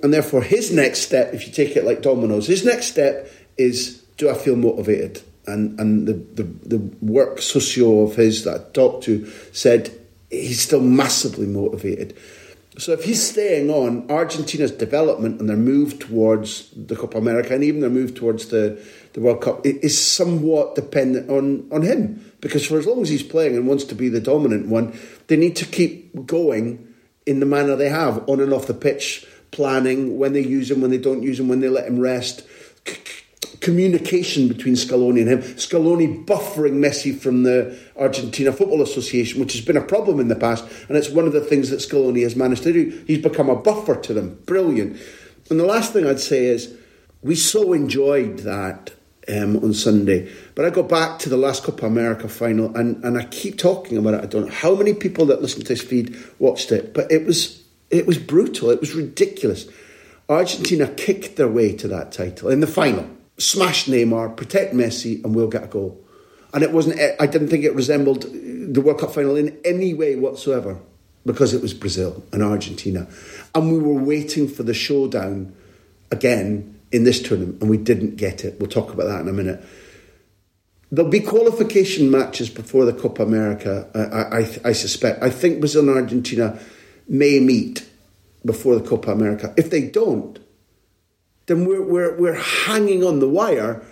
[0.03, 4.03] And therefore, his next step, if you take it like dominoes, his next step is
[4.17, 5.23] do I feel motivated?
[5.47, 9.91] And and the, the, the work socio of his that I talked to said
[10.31, 12.17] he's still massively motivated.
[12.79, 17.65] So if he's staying on, Argentina's development and their move towards the Copa America and
[17.65, 18.83] even their move towards the,
[19.15, 22.33] the World Cup is somewhat dependent on, on him.
[22.41, 25.37] Because for as long as he's playing and wants to be the dominant one, they
[25.37, 30.19] need to keep going in the manner they have on and off the pitch planning,
[30.19, 32.47] when they use him, when they don't use him, when they let him rest.
[32.87, 33.16] C-
[33.67, 35.43] communication between Scaloni and him.
[35.57, 40.37] Scaloni buffering Messi from the Argentina Football Association, which has been a problem in the
[40.37, 43.05] past, and it's one of the things that Scaloni has managed to do.
[43.09, 44.41] He's become a buffer to them.
[44.47, 45.01] Brilliant.
[45.51, 46.77] And the last thing I'd say is
[47.23, 48.93] we so enjoyed that
[49.29, 50.33] um, on Sunday.
[50.55, 53.99] But I go back to the last Copa America final, and, and I keep talking
[53.99, 54.23] about it.
[54.23, 57.27] I don't know how many people that listen to this feed watched it, but it
[57.27, 58.71] was it was brutal.
[58.71, 59.67] It was ridiculous.
[60.29, 63.16] Argentina kicked their way to that title in the final.
[63.39, 66.03] Smash Neymar, protect Messi, and we'll get a goal.
[66.55, 67.01] And it wasn't.
[67.21, 70.79] I didn't think it resembled the World Cup final in any way whatsoever
[71.25, 73.09] because it was Brazil and Argentina,
[73.55, 75.55] and we were waiting for the showdown
[76.11, 78.59] again in this tournament, and we didn't get it.
[78.59, 79.63] We'll talk about that in a minute.
[80.91, 83.91] There'll be qualification matches before the Copa America.
[83.93, 85.23] I, I, I suspect.
[85.23, 86.59] I think Brazil and Argentina
[87.09, 87.89] may meet
[88.45, 89.53] before the Copa America.
[89.57, 90.39] If they don't,
[91.47, 93.83] then we're, we're, we're hanging on the wire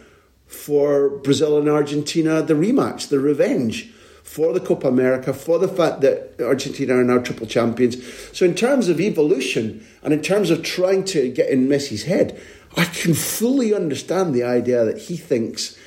[0.46, 3.90] for Brazil and Argentina, the rematch, the revenge
[4.22, 7.96] for the Copa America, for the fact that Argentina are now triple champions.
[8.32, 12.40] So, in terms of evolution and in terms of trying to get in Messi's head,
[12.76, 15.78] I can fully understand the idea that he thinks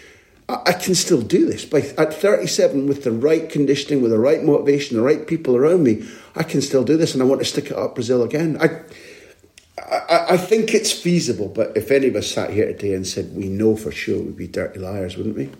[0.50, 1.66] I can still do this.
[1.66, 5.84] By at 37, with the right conditioning, with the right motivation, the right people around
[5.84, 8.58] me, I can still do this, and I want to stick it up Brazil again.
[8.62, 8.82] I,
[9.78, 13.36] I, I think it's feasible, but if any of us sat here today and said
[13.36, 15.52] we know for sure, we'd be dirty liars, wouldn't we?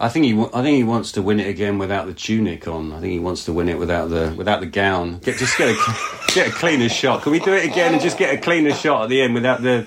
[0.00, 0.32] I think he.
[0.52, 2.92] I think he wants to win it again without the tunic on.
[2.92, 5.18] I think he wants to win it without the without the gown.
[5.18, 5.76] Get just get a
[6.34, 7.22] get a cleaner shot.
[7.22, 9.62] Can we do it again and just get a cleaner shot at the end without
[9.62, 9.86] the?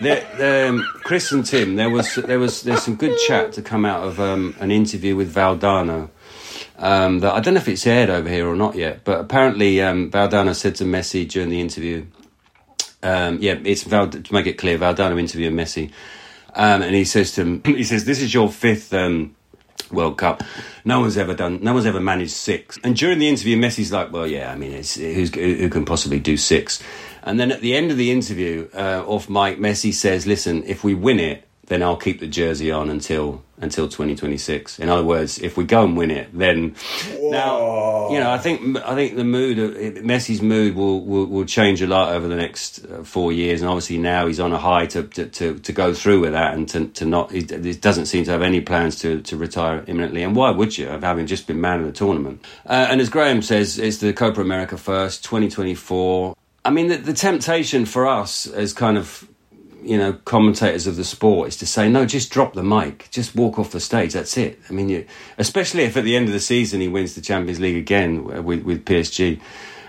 [0.00, 3.84] the, um, Chris and Tim, there was there was there's some good chat to come
[3.84, 6.10] out of um, an interview with Valdano.
[6.76, 9.80] Um, that I don't know if it's aired over here or not yet, but apparently
[9.80, 12.04] um, Valdano said to Messi during the interview.
[13.02, 15.92] Um, yeah, it's Val, to make it clear, Valdano interviewing Messi,
[16.54, 18.92] um, and he says to him, he says, "This is your fifth
[19.94, 20.42] World Cup.
[20.84, 21.60] No one's ever done.
[21.62, 22.78] No one's ever managed six.
[22.82, 26.82] And during the interview, Messi's like, "Well, yeah, I mean, who can possibly do six?
[27.22, 30.84] And then at the end of the interview, uh, off mic, Messi says, "Listen, if
[30.84, 34.78] we win it, then I'll keep the jersey on until until 2026.
[34.78, 36.76] In other words, if we go and win it, then
[37.16, 37.30] Whoa.
[37.30, 39.56] now you know I think I think the mood,
[40.04, 43.68] Messi's mood will, will, will change a lot over the next uh, four years, and
[43.68, 46.68] obviously now he's on a high to to, to, to go through with that and
[46.68, 47.32] to, to not.
[47.32, 50.78] He, he, doesn't seem to have any plans to, to retire imminently, and why would
[50.78, 50.86] you?
[50.86, 54.40] Having just been man of the tournament, uh, and as Graham says, it's the Copa
[54.40, 56.36] America first, 2024.
[56.66, 59.28] I mean, the, the temptation for us as kind of
[59.84, 63.34] you know commentators of the sport is to say no just drop the mic just
[63.34, 65.06] walk off the stage that's it i mean you,
[65.38, 68.62] especially if at the end of the season he wins the champions league again with,
[68.62, 69.40] with psg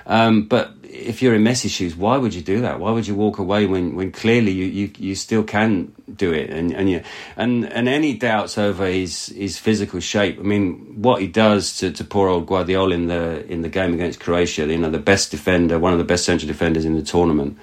[0.07, 2.79] um, but if you're in Messi's shoes, why would you do that?
[2.79, 6.49] Why would you walk away when, when clearly you, you, you still can do it?
[6.49, 7.01] And and you,
[7.35, 10.39] and and any doubts over his his physical shape.
[10.39, 13.93] I mean, what he does to, to poor old Gvardiol in the in the game
[13.93, 17.03] against Croatia, you know, the best defender, one of the best central defenders in the
[17.03, 17.57] tournament.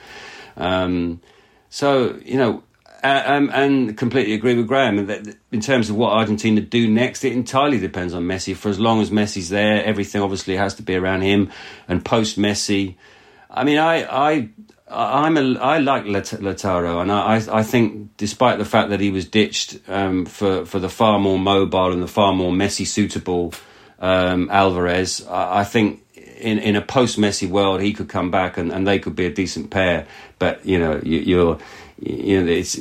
[0.56, 1.20] Um,
[1.72, 2.62] so you know,
[3.02, 7.32] um, and completely agree with Graham that in terms of what Argentina do next, it
[7.32, 8.54] entirely depends on Messi.
[8.54, 11.50] For as long as Messi's there, everything obviously has to be around him.
[11.88, 12.96] And post Messi,
[13.50, 14.50] I mean, I, I,
[14.86, 19.26] I'm a, I like Lautaro, and I, I think, despite the fact that he was
[19.26, 23.54] ditched um, for for the far more mobile and the far more Messi suitable
[23.98, 26.04] um, Alvarez, I, I think
[26.42, 29.24] in in a post Messi world, he could come back and, and they could be
[29.24, 30.06] a decent pair.
[30.42, 31.58] But you know, you, you're
[32.00, 32.76] you know, it's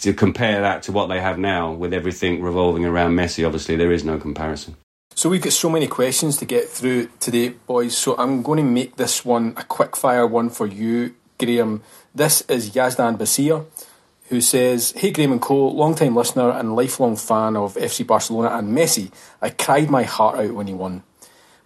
[0.00, 3.46] to compare that to what they have now with everything revolving around Messi.
[3.46, 4.74] Obviously, there is no comparison.
[5.14, 7.96] So we've got so many questions to get through today, boys.
[7.96, 11.82] So I'm going to make this one a quick fire one for you, Graham.
[12.12, 13.64] This is Yazdan Basir,
[14.28, 18.48] who says, Hey Graham and Co, long time listener and lifelong fan of FC Barcelona
[18.58, 19.12] and Messi.
[19.40, 21.04] I cried my heart out when he won.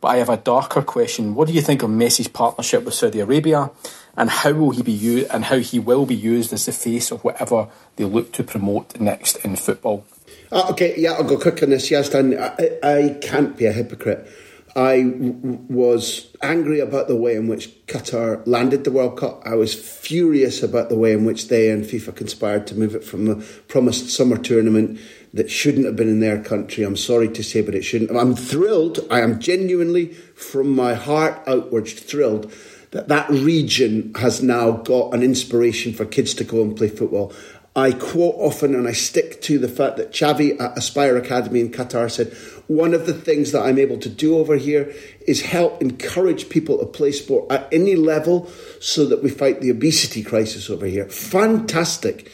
[0.03, 1.35] But I have a darker question.
[1.35, 3.71] What do you think of Messi's partnership with Saudi Arabia?
[4.17, 7.11] And how will he be used and how he will be used as the face
[7.11, 10.05] of whatever they look to promote next in football?
[10.53, 11.91] Uh, okay, yeah, I'll go quick on this.
[11.91, 14.29] Yazdan, I, I can't be a hypocrite.
[14.77, 19.43] I w- was angry about the way in which Qatar landed the World Cup.
[19.45, 23.05] I was furious about the way in which they and FIFA conspired to move it
[23.05, 23.37] from the
[23.69, 25.01] promised summer tournament
[25.35, 26.85] that shouldn't have been in their country.
[26.85, 28.11] I'm sorry to say, but it shouldn't.
[28.11, 29.01] I'm thrilled.
[29.11, 32.53] I am genuinely, from my heart outwards, thrilled
[32.91, 37.33] that that region has now got an inspiration for kids to go and play football.
[37.77, 41.71] I quote often and I stick to the fact that Xavi at Aspire Academy in
[41.71, 42.33] Qatar said,
[42.67, 44.93] one of the things that I'm able to do over here
[45.27, 49.71] is help encourage people to play sport at any level so that we fight the
[49.71, 51.09] obesity crisis over here.
[51.09, 52.31] Fantastic.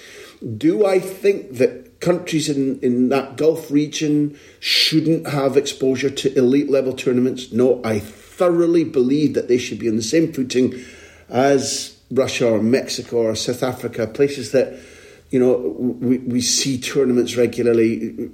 [0.57, 6.71] Do I think that countries in, in that Gulf region shouldn't have exposure to elite
[6.71, 7.53] level tournaments?
[7.53, 8.01] No, I
[8.37, 10.75] thoroughly believe that they should be on the same footing
[11.29, 14.79] as Russia or Mexico or South Africa, places that
[15.31, 18.31] you know, we, we see tournaments regularly.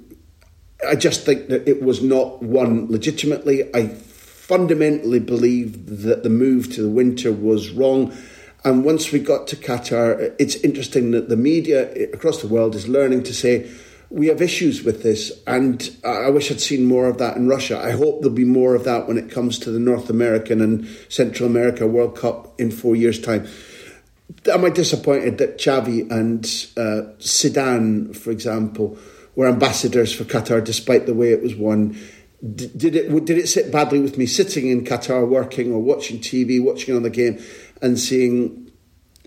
[0.87, 3.73] I just think that it was not won legitimately.
[3.75, 8.15] I fundamentally believe that the move to the winter was wrong.
[8.63, 12.87] And once we got to Qatar, it's interesting that the media across the world is
[12.87, 13.69] learning to say,
[14.13, 17.79] we have issues with this, and I wish I'd seen more of that in Russia.
[17.83, 20.87] I hope there'll be more of that when it comes to the North American and
[21.09, 23.47] Central America World Cup in four years' time
[24.47, 26.45] am I disappointed that Xavi and
[26.77, 28.97] uh, Zidane, for example,
[29.35, 31.97] were ambassadors for Qatar despite the way it was won?
[32.43, 36.61] did it did it sit badly with me sitting in Qatar working or watching TV,
[36.61, 37.41] watching on the game,
[37.81, 38.69] and seeing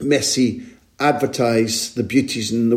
[0.01, 0.67] Messi
[0.99, 2.77] advertise the beauties and the,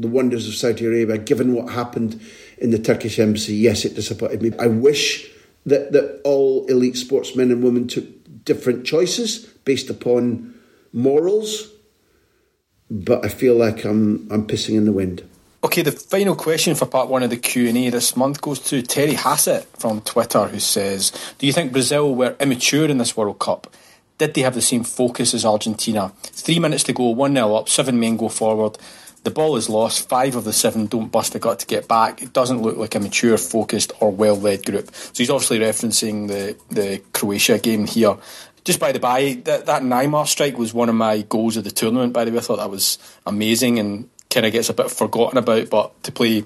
[0.00, 2.20] the wonders of Saudi Arabia, given what happened
[2.58, 3.54] in the Turkish embassy?
[3.54, 4.52] Yes, it disappointed me.
[4.58, 5.30] I wish
[5.66, 8.04] that that all elite sportsmen and women took
[8.44, 10.54] different choices based upon
[10.92, 11.68] morals,
[12.90, 15.22] but I feel like I'm I'm pissing in the wind.
[15.62, 18.58] Okay, the final question for part one of the Q and A this month goes
[18.60, 23.16] to Terry Hassett from Twitter, who says, "Do you think Brazil were immature in this
[23.16, 23.72] World Cup?
[24.20, 26.12] Did they have the same focus as Argentina?
[26.24, 28.76] Three minutes to go, one 0 up, seven men go forward.
[29.24, 30.10] The ball is lost.
[30.10, 32.20] Five of the seven don't bust a gut to get back.
[32.20, 34.94] It doesn't look like a mature, focused, or well led group.
[34.94, 38.18] So he's obviously referencing the, the Croatia game here.
[38.62, 41.70] Just by the by, that, that Neymar strike was one of my goals of the
[41.70, 42.36] tournament, by the way.
[42.36, 46.12] I thought that was amazing and kind of gets a bit forgotten about, but to
[46.12, 46.44] play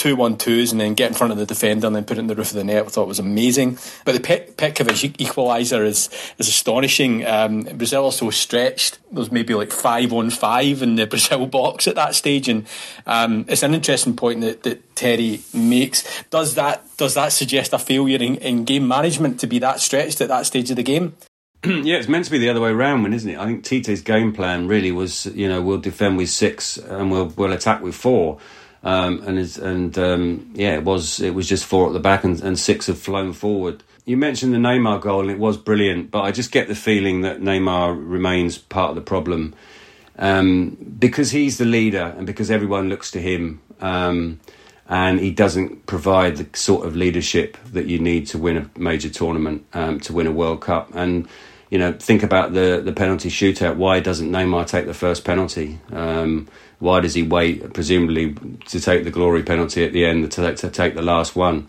[0.00, 2.20] two one twos and then get in front of the defender and then put it
[2.20, 2.86] in the roof of the net.
[2.86, 3.78] I thought it was amazing.
[4.06, 7.26] But the Pet- Petkovic equaliser is is astonishing.
[7.26, 8.98] Um, Brazil are so stretched.
[9.12, 12.66] There's maybe like five on five in the Brazil box at that stage, and
[13.06, 16.24] um, it's an interesting point that, that Terry makes.
[16.30, 20.22] Does that does that suggest a failure in, in game management to be that stretched
[20.22, 21.14] at that stage of the game?
[21.64, 23.38] yeah, it's meant to be the other way around, isn't it?
[23.38, 27.34] I think Tite's game plan really was, you know, we'll defend with six and we'll
[27.36, 28.38] we'll attack with four.
[28.82, 32.40] Um, and and um, yeah, it was it was just four at the back and,
[32.42, 33.82] and six have flown forward.
[34.06, 37.20] You mentioned the Neymar goal and it was brilliant, but I just get the feeling
[37.20, 39.54] that Neymar remains part of the problem
[40.18, 43.60] um, because he's the leader and because everyone looks to him.
[43.80, 44.40] Um,
[44.88, 49.08] and he doesn't provide the sort of leadership that you need to win a major
[49.08, 50.92] tournament, um, to win a World Cup.
[50.94, 51.28] And
[51.70, 53.76] you know, think about the the penalty shootout.
[53.76, 55.78] Why doesn't Neymar take the first penalty?
[55.92, 56.48] Um,
[56.80, 58.34] why does he wait, presumably,
[58.66, 61.68] to take the glory penalty at the end to, to take the last one?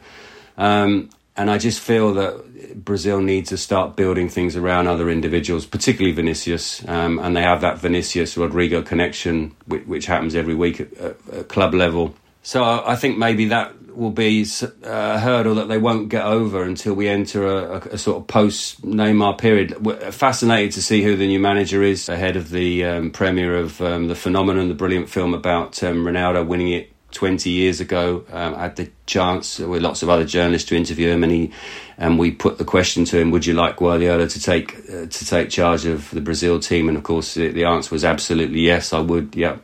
[0.58, 5.66] Um, and I just feel that Brazil needs to start building things around other individuals,
[5.66, 6.88] particularly Vinicius.
[6.88, 11.16] Um, and they have that Vinicius Rodrygo connection, which, which happens every week at, at,
[11.32, 12.16] at, club level.
[12.44, 14.46] So I think maybe that will be
[14.84, 18.82] a hurdle that they won't get over until we enter a, a, sort of post
[18.82, 19.86] Neymar period.
[19.86, 23.82] We're fascinated to see who the new manager is ahead of the um, premiere of
[23.82, 28.24] um, the phenomenon, the brilliant film about um, Ronaldo winning it 20 years ago.
[28.32, 31.52] Um, I had the chance with lots of other journalists to interview him, and he
[31.98, 35.26] and we put the question to him: Would you like Guardiola to take uh, to
[35.26, 36.88] take charge of the Brazil team?
[36.88, 38.94] And of course, the, the answer was absolutely yes.
[38.94, 39.36] I would.
[39.36, 39.62] Yep.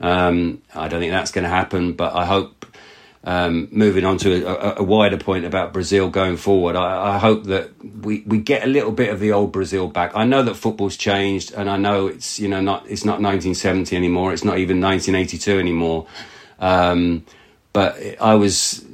[0.00, 2.66] Um, I don't think that's going to happen, but I hope
[3.26, 7.44] um, moving on to a, a, wider point about Brazil going forward, I, I, hope
[7.46, 10.12] that we, we get a little bit of the old Brazil back.
[10.14, 13.96] I know that football's changed, and I know it's you know not it's not 1970
[13.96, 14.32] anymore.
[14.32, 16.06] It's not even 1982 anymore.
[16.60, 17.26] Um,
[17.72, 18.85] but I was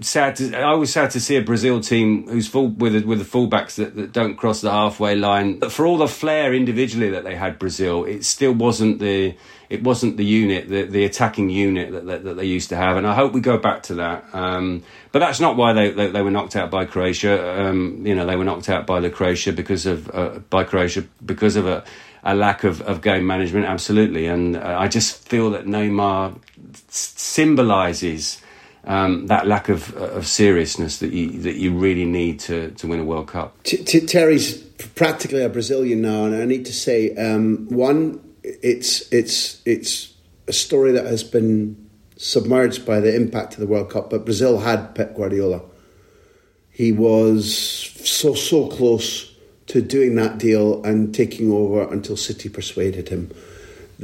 [0.00, 3.24] sad to I was sad to see a Brazil team who's full with with the
[3.24, 5.58] fullbacks that, that don't cross the halfway line.
[5.58, 9.36] But for all the flair individually that they had, Brazil, it still wasn't the
[9.70, 12.96] it wasn't the unit, the, the attacking unit that, that, that, they used to have.
[12.96, 14.24] And I hope we go back to that.
[14.32, 17.62] Um, but that's not why they, they, they, were knocked out by Croatia.
[17.62, 21.04] Um, you know, they were knocked out by the Croatia because of uh, by Croatia
[21.24, 21.84] because of a,
[22.22, 23.66] a lack of, of game management.
[23.66, 26.38] Absolutely, and uh, I just feel that Neymar
[26.88, 28.40] symbolises.
[28.86, 33.00] Um, that lack of, of seriousness that you that you really need to, to win
[33.00, 33.62] a World Cup.
[33.62, 34.58] T- T- Terry's
[34.94, 40.12] practically a Brazilian now, and I need to say, um, one, it's it's it's
[40.46, 44.10] a story that has been submerged by the impact of the World Cup.
[44.10, 45.62] But Brazil had Pep Guardiola.
[46.70, 49.32] He was so so close
[49.66, 53.30] to doing that deal and taking over until City persuaded him.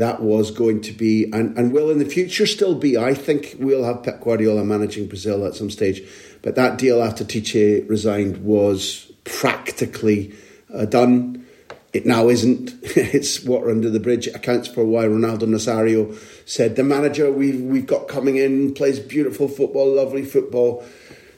[0.01, 2.97] That was going to be and, and will in the future still be.
[2.97, 6.03] I think we'll have Pep Guardiola managing Brazil at some stage.
[6.41, 10.33] But that deal after Tite resigned was practically
[10.75, 11.47] uh, done.
[11.93, 12.73] It now isn't.
[12.83, 14.27] it's water under the bridge.
[14.27, 18.99] It accounts for why Ronaldo Nazario said the manager we've we've got coming in plays
[18.99, 20.83] beautiful football, lovely football.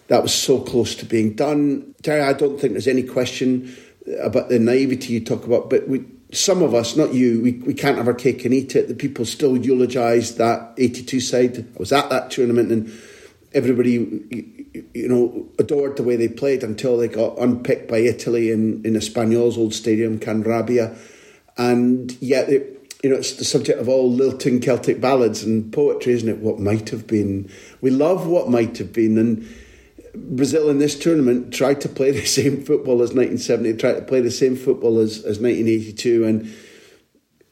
[0.07, 1.97] That was so close to being done.
[2.03, 3.75] Terry, I don't think there's any question
[4.21, 7.74] about the naivety you talk about, but we, some of us, not you, we, we
[7.74, 8.89] can't have our cake and eat it.
[8.89, 11.59] The people still eulogise that 82 side.
[11.59, 12.93] I was at that tournament and
[13.55, 13.93] everybody
[14.95, 18.95] you know, adored the way they played until they got unpicked by Italy in, in
[18.95, 20.97] Espanyol's old stadium, Can Rabia.
[21.59, 26.14] And yet, it, you know, it's the subject of all lilting Celtic ballads and poetry,
[26.14, 26.39] isn't it?
[26.39, 27.51] What might have been.
[27.83, 29.18] We love what might have been.
[29.18, 29.47] And
[30.15, 34.21] Brazil in this tournament tried to play the same football as 1970, tried to play
[34.21, 36.25] the same football as, as 1982.
[36.25, 36.55] And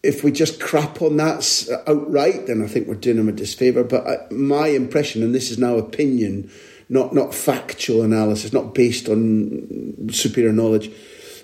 [0.02, 3.84] if we just crap on that outright, then I think we're doing them a disfavour.
[3.84, 6.50] But uh, my impression, and this is now opinion,
[6.88, 10.90] not not factual analysis, not based on superior knowledge.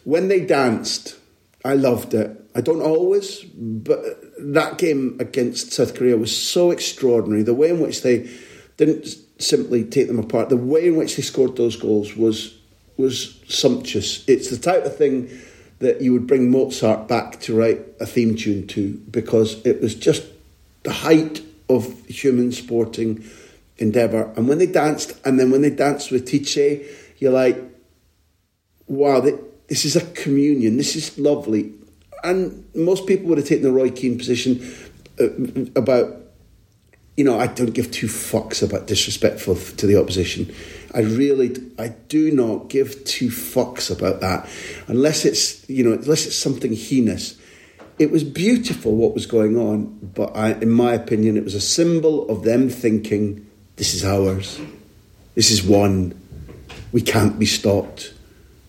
[0.04, 1.16] When they danced,
[1.64, 2.42] I loved it.
[2.54, 4.00] I don't always, but
[4.38, 7.42] that game against South Korea was so extraordinary.
[7.42, 8.30] The way in which they
[8.78, 9.06] didn't
[9.38, 12.56] simply take them apart, the way in which they scored those goals was
[12.96, 14.26] was sumptuous.
[14.26, 15.28] It's the type of thing
[15.80, 19.94] that you would bring Mozart back to write a theme tune to because it was
[19.94, 20.24] just
[20.84, 23.22] the height of human sporting
[23.76, 24.32] endeavour.
[24.36, 26.86] And when they danced, and then when they danced with Tite,
[27.18, 27.62] you're like,
[28.86, 29.34] wow, they,
[29.68, 30.78] this is a communion.
[30.78, 31.74] This is lovely.
[32.24, 34.66] And most people would have taken the Roy Keane position.
[35.20, 35.28] uh,
[35.74, 36.16] about
[37.16, 40.54] you know, I don't give two fucks about disrespectful to the opposition.
[40.94, 44.48] I really, I do not give two fucks about that,
[44.86, 47.38] unless it's you know, unless it's something heinous.
[47.98, 51.60] It was beautiful what was going on, but I, in my opinion, it was a
[51.60, 53.46] symbol of them thinking,
[53.76, 54.60] "This is ours.
[55.34, 56.14] This is one.
[56.92, 58.12] We can't be stopped.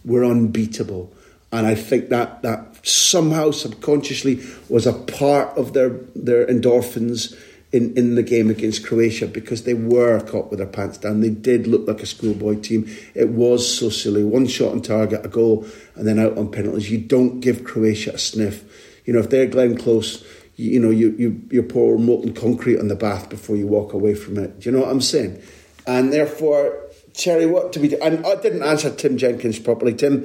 [0.05, 1.11] We're unbeatable."
[1.51, 7.35] And I think that that somehow subconsciously was a part of their their endorphins
[7.77, 11.21] in, in the game against Croatia because they were caught with their pants down.
[11.21, 12.89] They did look like a schoolboy team.
[13.13, 14.23] It was so silly.
[14.23, 15.65] One shot on target, a goal,
[15.95, 16.89] and then out on penalties.
[16.89, 18.63] You don't give Croatia a sniff.
[19.05, 20.25] You know, if they're Glenn Close,
[20.55, 23.93] you, you know, you, you, you pour molten concrete on the bath before you walk
[23.93, 24.59] away from it.
[24.59, 25.41] Do you know what I'm saying?
[25.85, 26.77] And therefore,
[27.13, 27.97] Cherry, what do we do?
[28.01, 29.93] And I didn't answer Tim Jenkins properly.
[29.93, 30.23] Tim,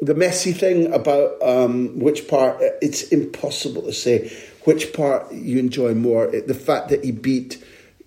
[0.00, 4.32] the Messi thing about um, which part, it's impossible to say
[4.64, 6.26] which part you enjoy more.
[6.28, 7.62] The fact that he beat,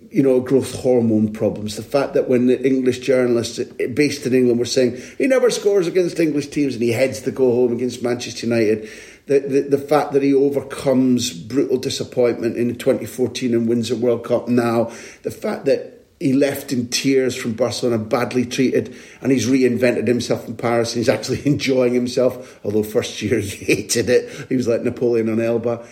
[0.10, 1.76] you know, growth hormone problems.
[1.76, 5.50] The fact that when the English journalists eh, based in England were saying he never
[5.50, 8.90] scores against English teams and he heads the go home against Manchester United.
[9.26, 14.26] The, the, the fact that he overcomes brutal disappointment in 2014 and wins a World
[14.26, 14.92] Cup now.
[15.24, 20.48] The fact that he left in tears from Barcelona, badly treated, and he's reinvented himself
[20.48, 22.60] in Paris and he's actually enjoying himself.
[22.64, 25.86] Although first year he hated it, he was like Napoleon on Elba.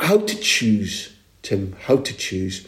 [0.00, 1.76] How to choose, Tim?
[1.84, 2.66] How to choose?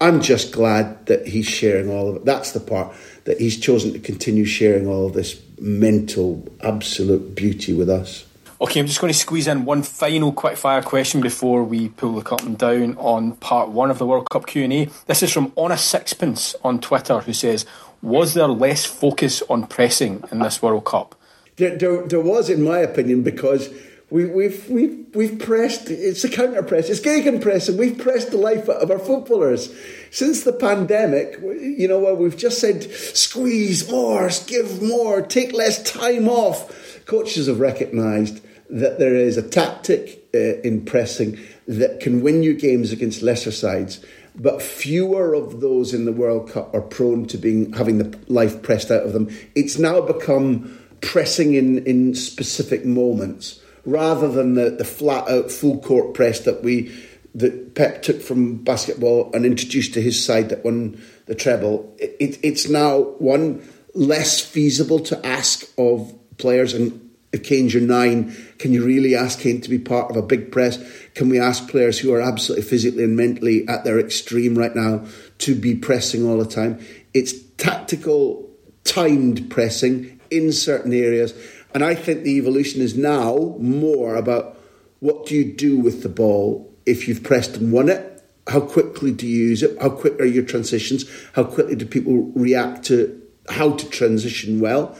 [0.00, 2.24] I'm just glad that he's sharing all of it.
[2.24, 7.72] That's the part that he's chosen to continue sharing all of this mental, absolute beauty
[7.72, 8.25] with us.
[8.58, 12.14] Okay, I'm just going to squeeze in one final quick fire question before we pull
[12.14, 14.88] the curtain down on part one of the World Cup Q&A.
[15.06, 17.66] This is from Honest Sixpence on Twitter who says,
[18.00, 21.14] was there less focus on pressing in this World Cup?
[21.56, 23.68] There, there, there was, in my opinion, because
[24.08, 28.38] we, we've, we've, we've pressed, it's a counter press, it's gegenpress, and we've pressed the
[28.38, 29.70] life out of our footballers.
[30.10, 36.26] Since the pandemic, you know, we've just said, squeeze more, give more, take less time
[36.26, 37.04] off.
[37.04, 42.54] Coaches have recognised that there is a tactic uh, in pressing that can win you
[42.54, 44.04] games against lesser sides,
[44.34, 48.62] but fewer of those in the World Cup are prone to being having the life
[48.62, 49.28] pressed out of them.
[49.54, 55.80] It's now become pressing in, in specific moments rather than the, the flat out full
[55.80, 56.92] court press that we
[57.34, 61.94] that Pep took from basketball and introduced to his side that won the treble.
[61.98, 63.62] It, it's now one
[63.94, 69.40] less feasible to ask of players and if Kane's your nine, can you really ask
[69.40, 70.78] Kane to be part of a big press?
[71.14, 75.04] Can we ask players who are absolutely physically and mentally at their extreme right now
[75.38, 76.84] to be pressing all the time?
[77.12, 78.48] It's tactical,
[78.84, 81.34] timed pressing in certain areas.
[81.74, 84.58] And I think the evolution is now more about
[85.00, 88.12] what do you do with the ball if you've pressed and won it?
[88.48, 89.76] How quickly do you use it?
[89.82, 91.04] How quick are your transitions?
[91.34, 94.96] How quickly do people react to how to transition well?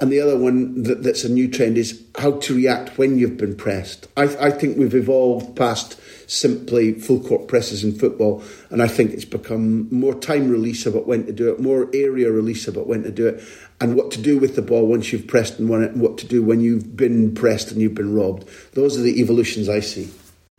[0.00, 3.36] And the other one that, that's a new trend is how to react when you've
[3.36, 4.08] been pressed.
[4.16, 8.42] I, I think we've evolved past simply full court presses in football.
[8.70, 12.30] And I think it's become more time release about when to do it, more area
[12.30, 13.44] release about when to do it,
[13.80, 16.16] and what to do with the ball once you've pressed and won it, and what
[16.18, 18.48] to do when you've been pressed and you've been robbed.
[18.72, 20.08] Those are the evolutions I see.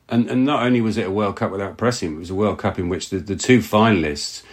[0.10, 2.60] And, and not only was it a World Cup without pressing, it was a World
[2.60, 4.44] Cup in which the, the two finalists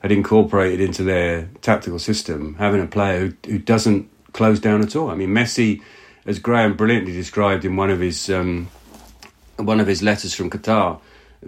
[0.00, 4.08] had incorporated into their tactical system having a player who, who doesn't
[4.38, 5.10] close down at all.
[5.10, 5.82] I mean, Messi,
[6.24, 8.68] as Graham brilliantly described in one of his um,
[9.56, 11.00] one of his letters from Qatar,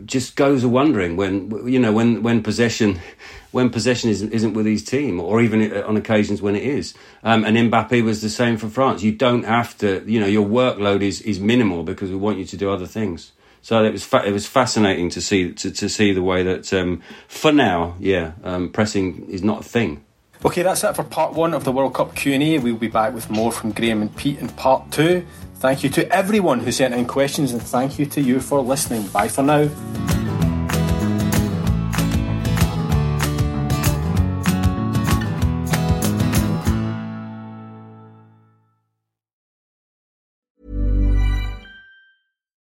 [0.05, 2.99] just goes a wondering when you know when when possession
[3.53, 6.95] when possession isn't, isn't with his team, or even on occasions when it is.
[7.22, 9.05] Um, and Mbappe was the same for France.
[9.05, 12.45] You don't have to, you know, your workload is is minimal because we want you
[12.47, 13.30] to do other things.
[13.62, 16.72] So it was fa- it was fascinating to see to, to see the way that
[16.74, 20.05] um, for now, yeah, um, pressing is not a thing.
[20.43, 22.59] Okay, that's it for part one of the World Cup Q&A.
[22.59, 25.26] We'll be back with more from Graham and Pete in part two.
[25.57, 29.07] Thank you to everyone who sent in questions and thank you to you for listening.
[29.09, 29.68] Bye for now.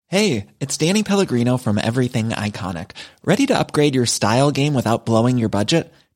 [0.08, 2.90] Hey, it's Danny Pellegrino from Everything Iconic.
[3.24, 5.90] Ready to upgrade your style game without blowing your budget?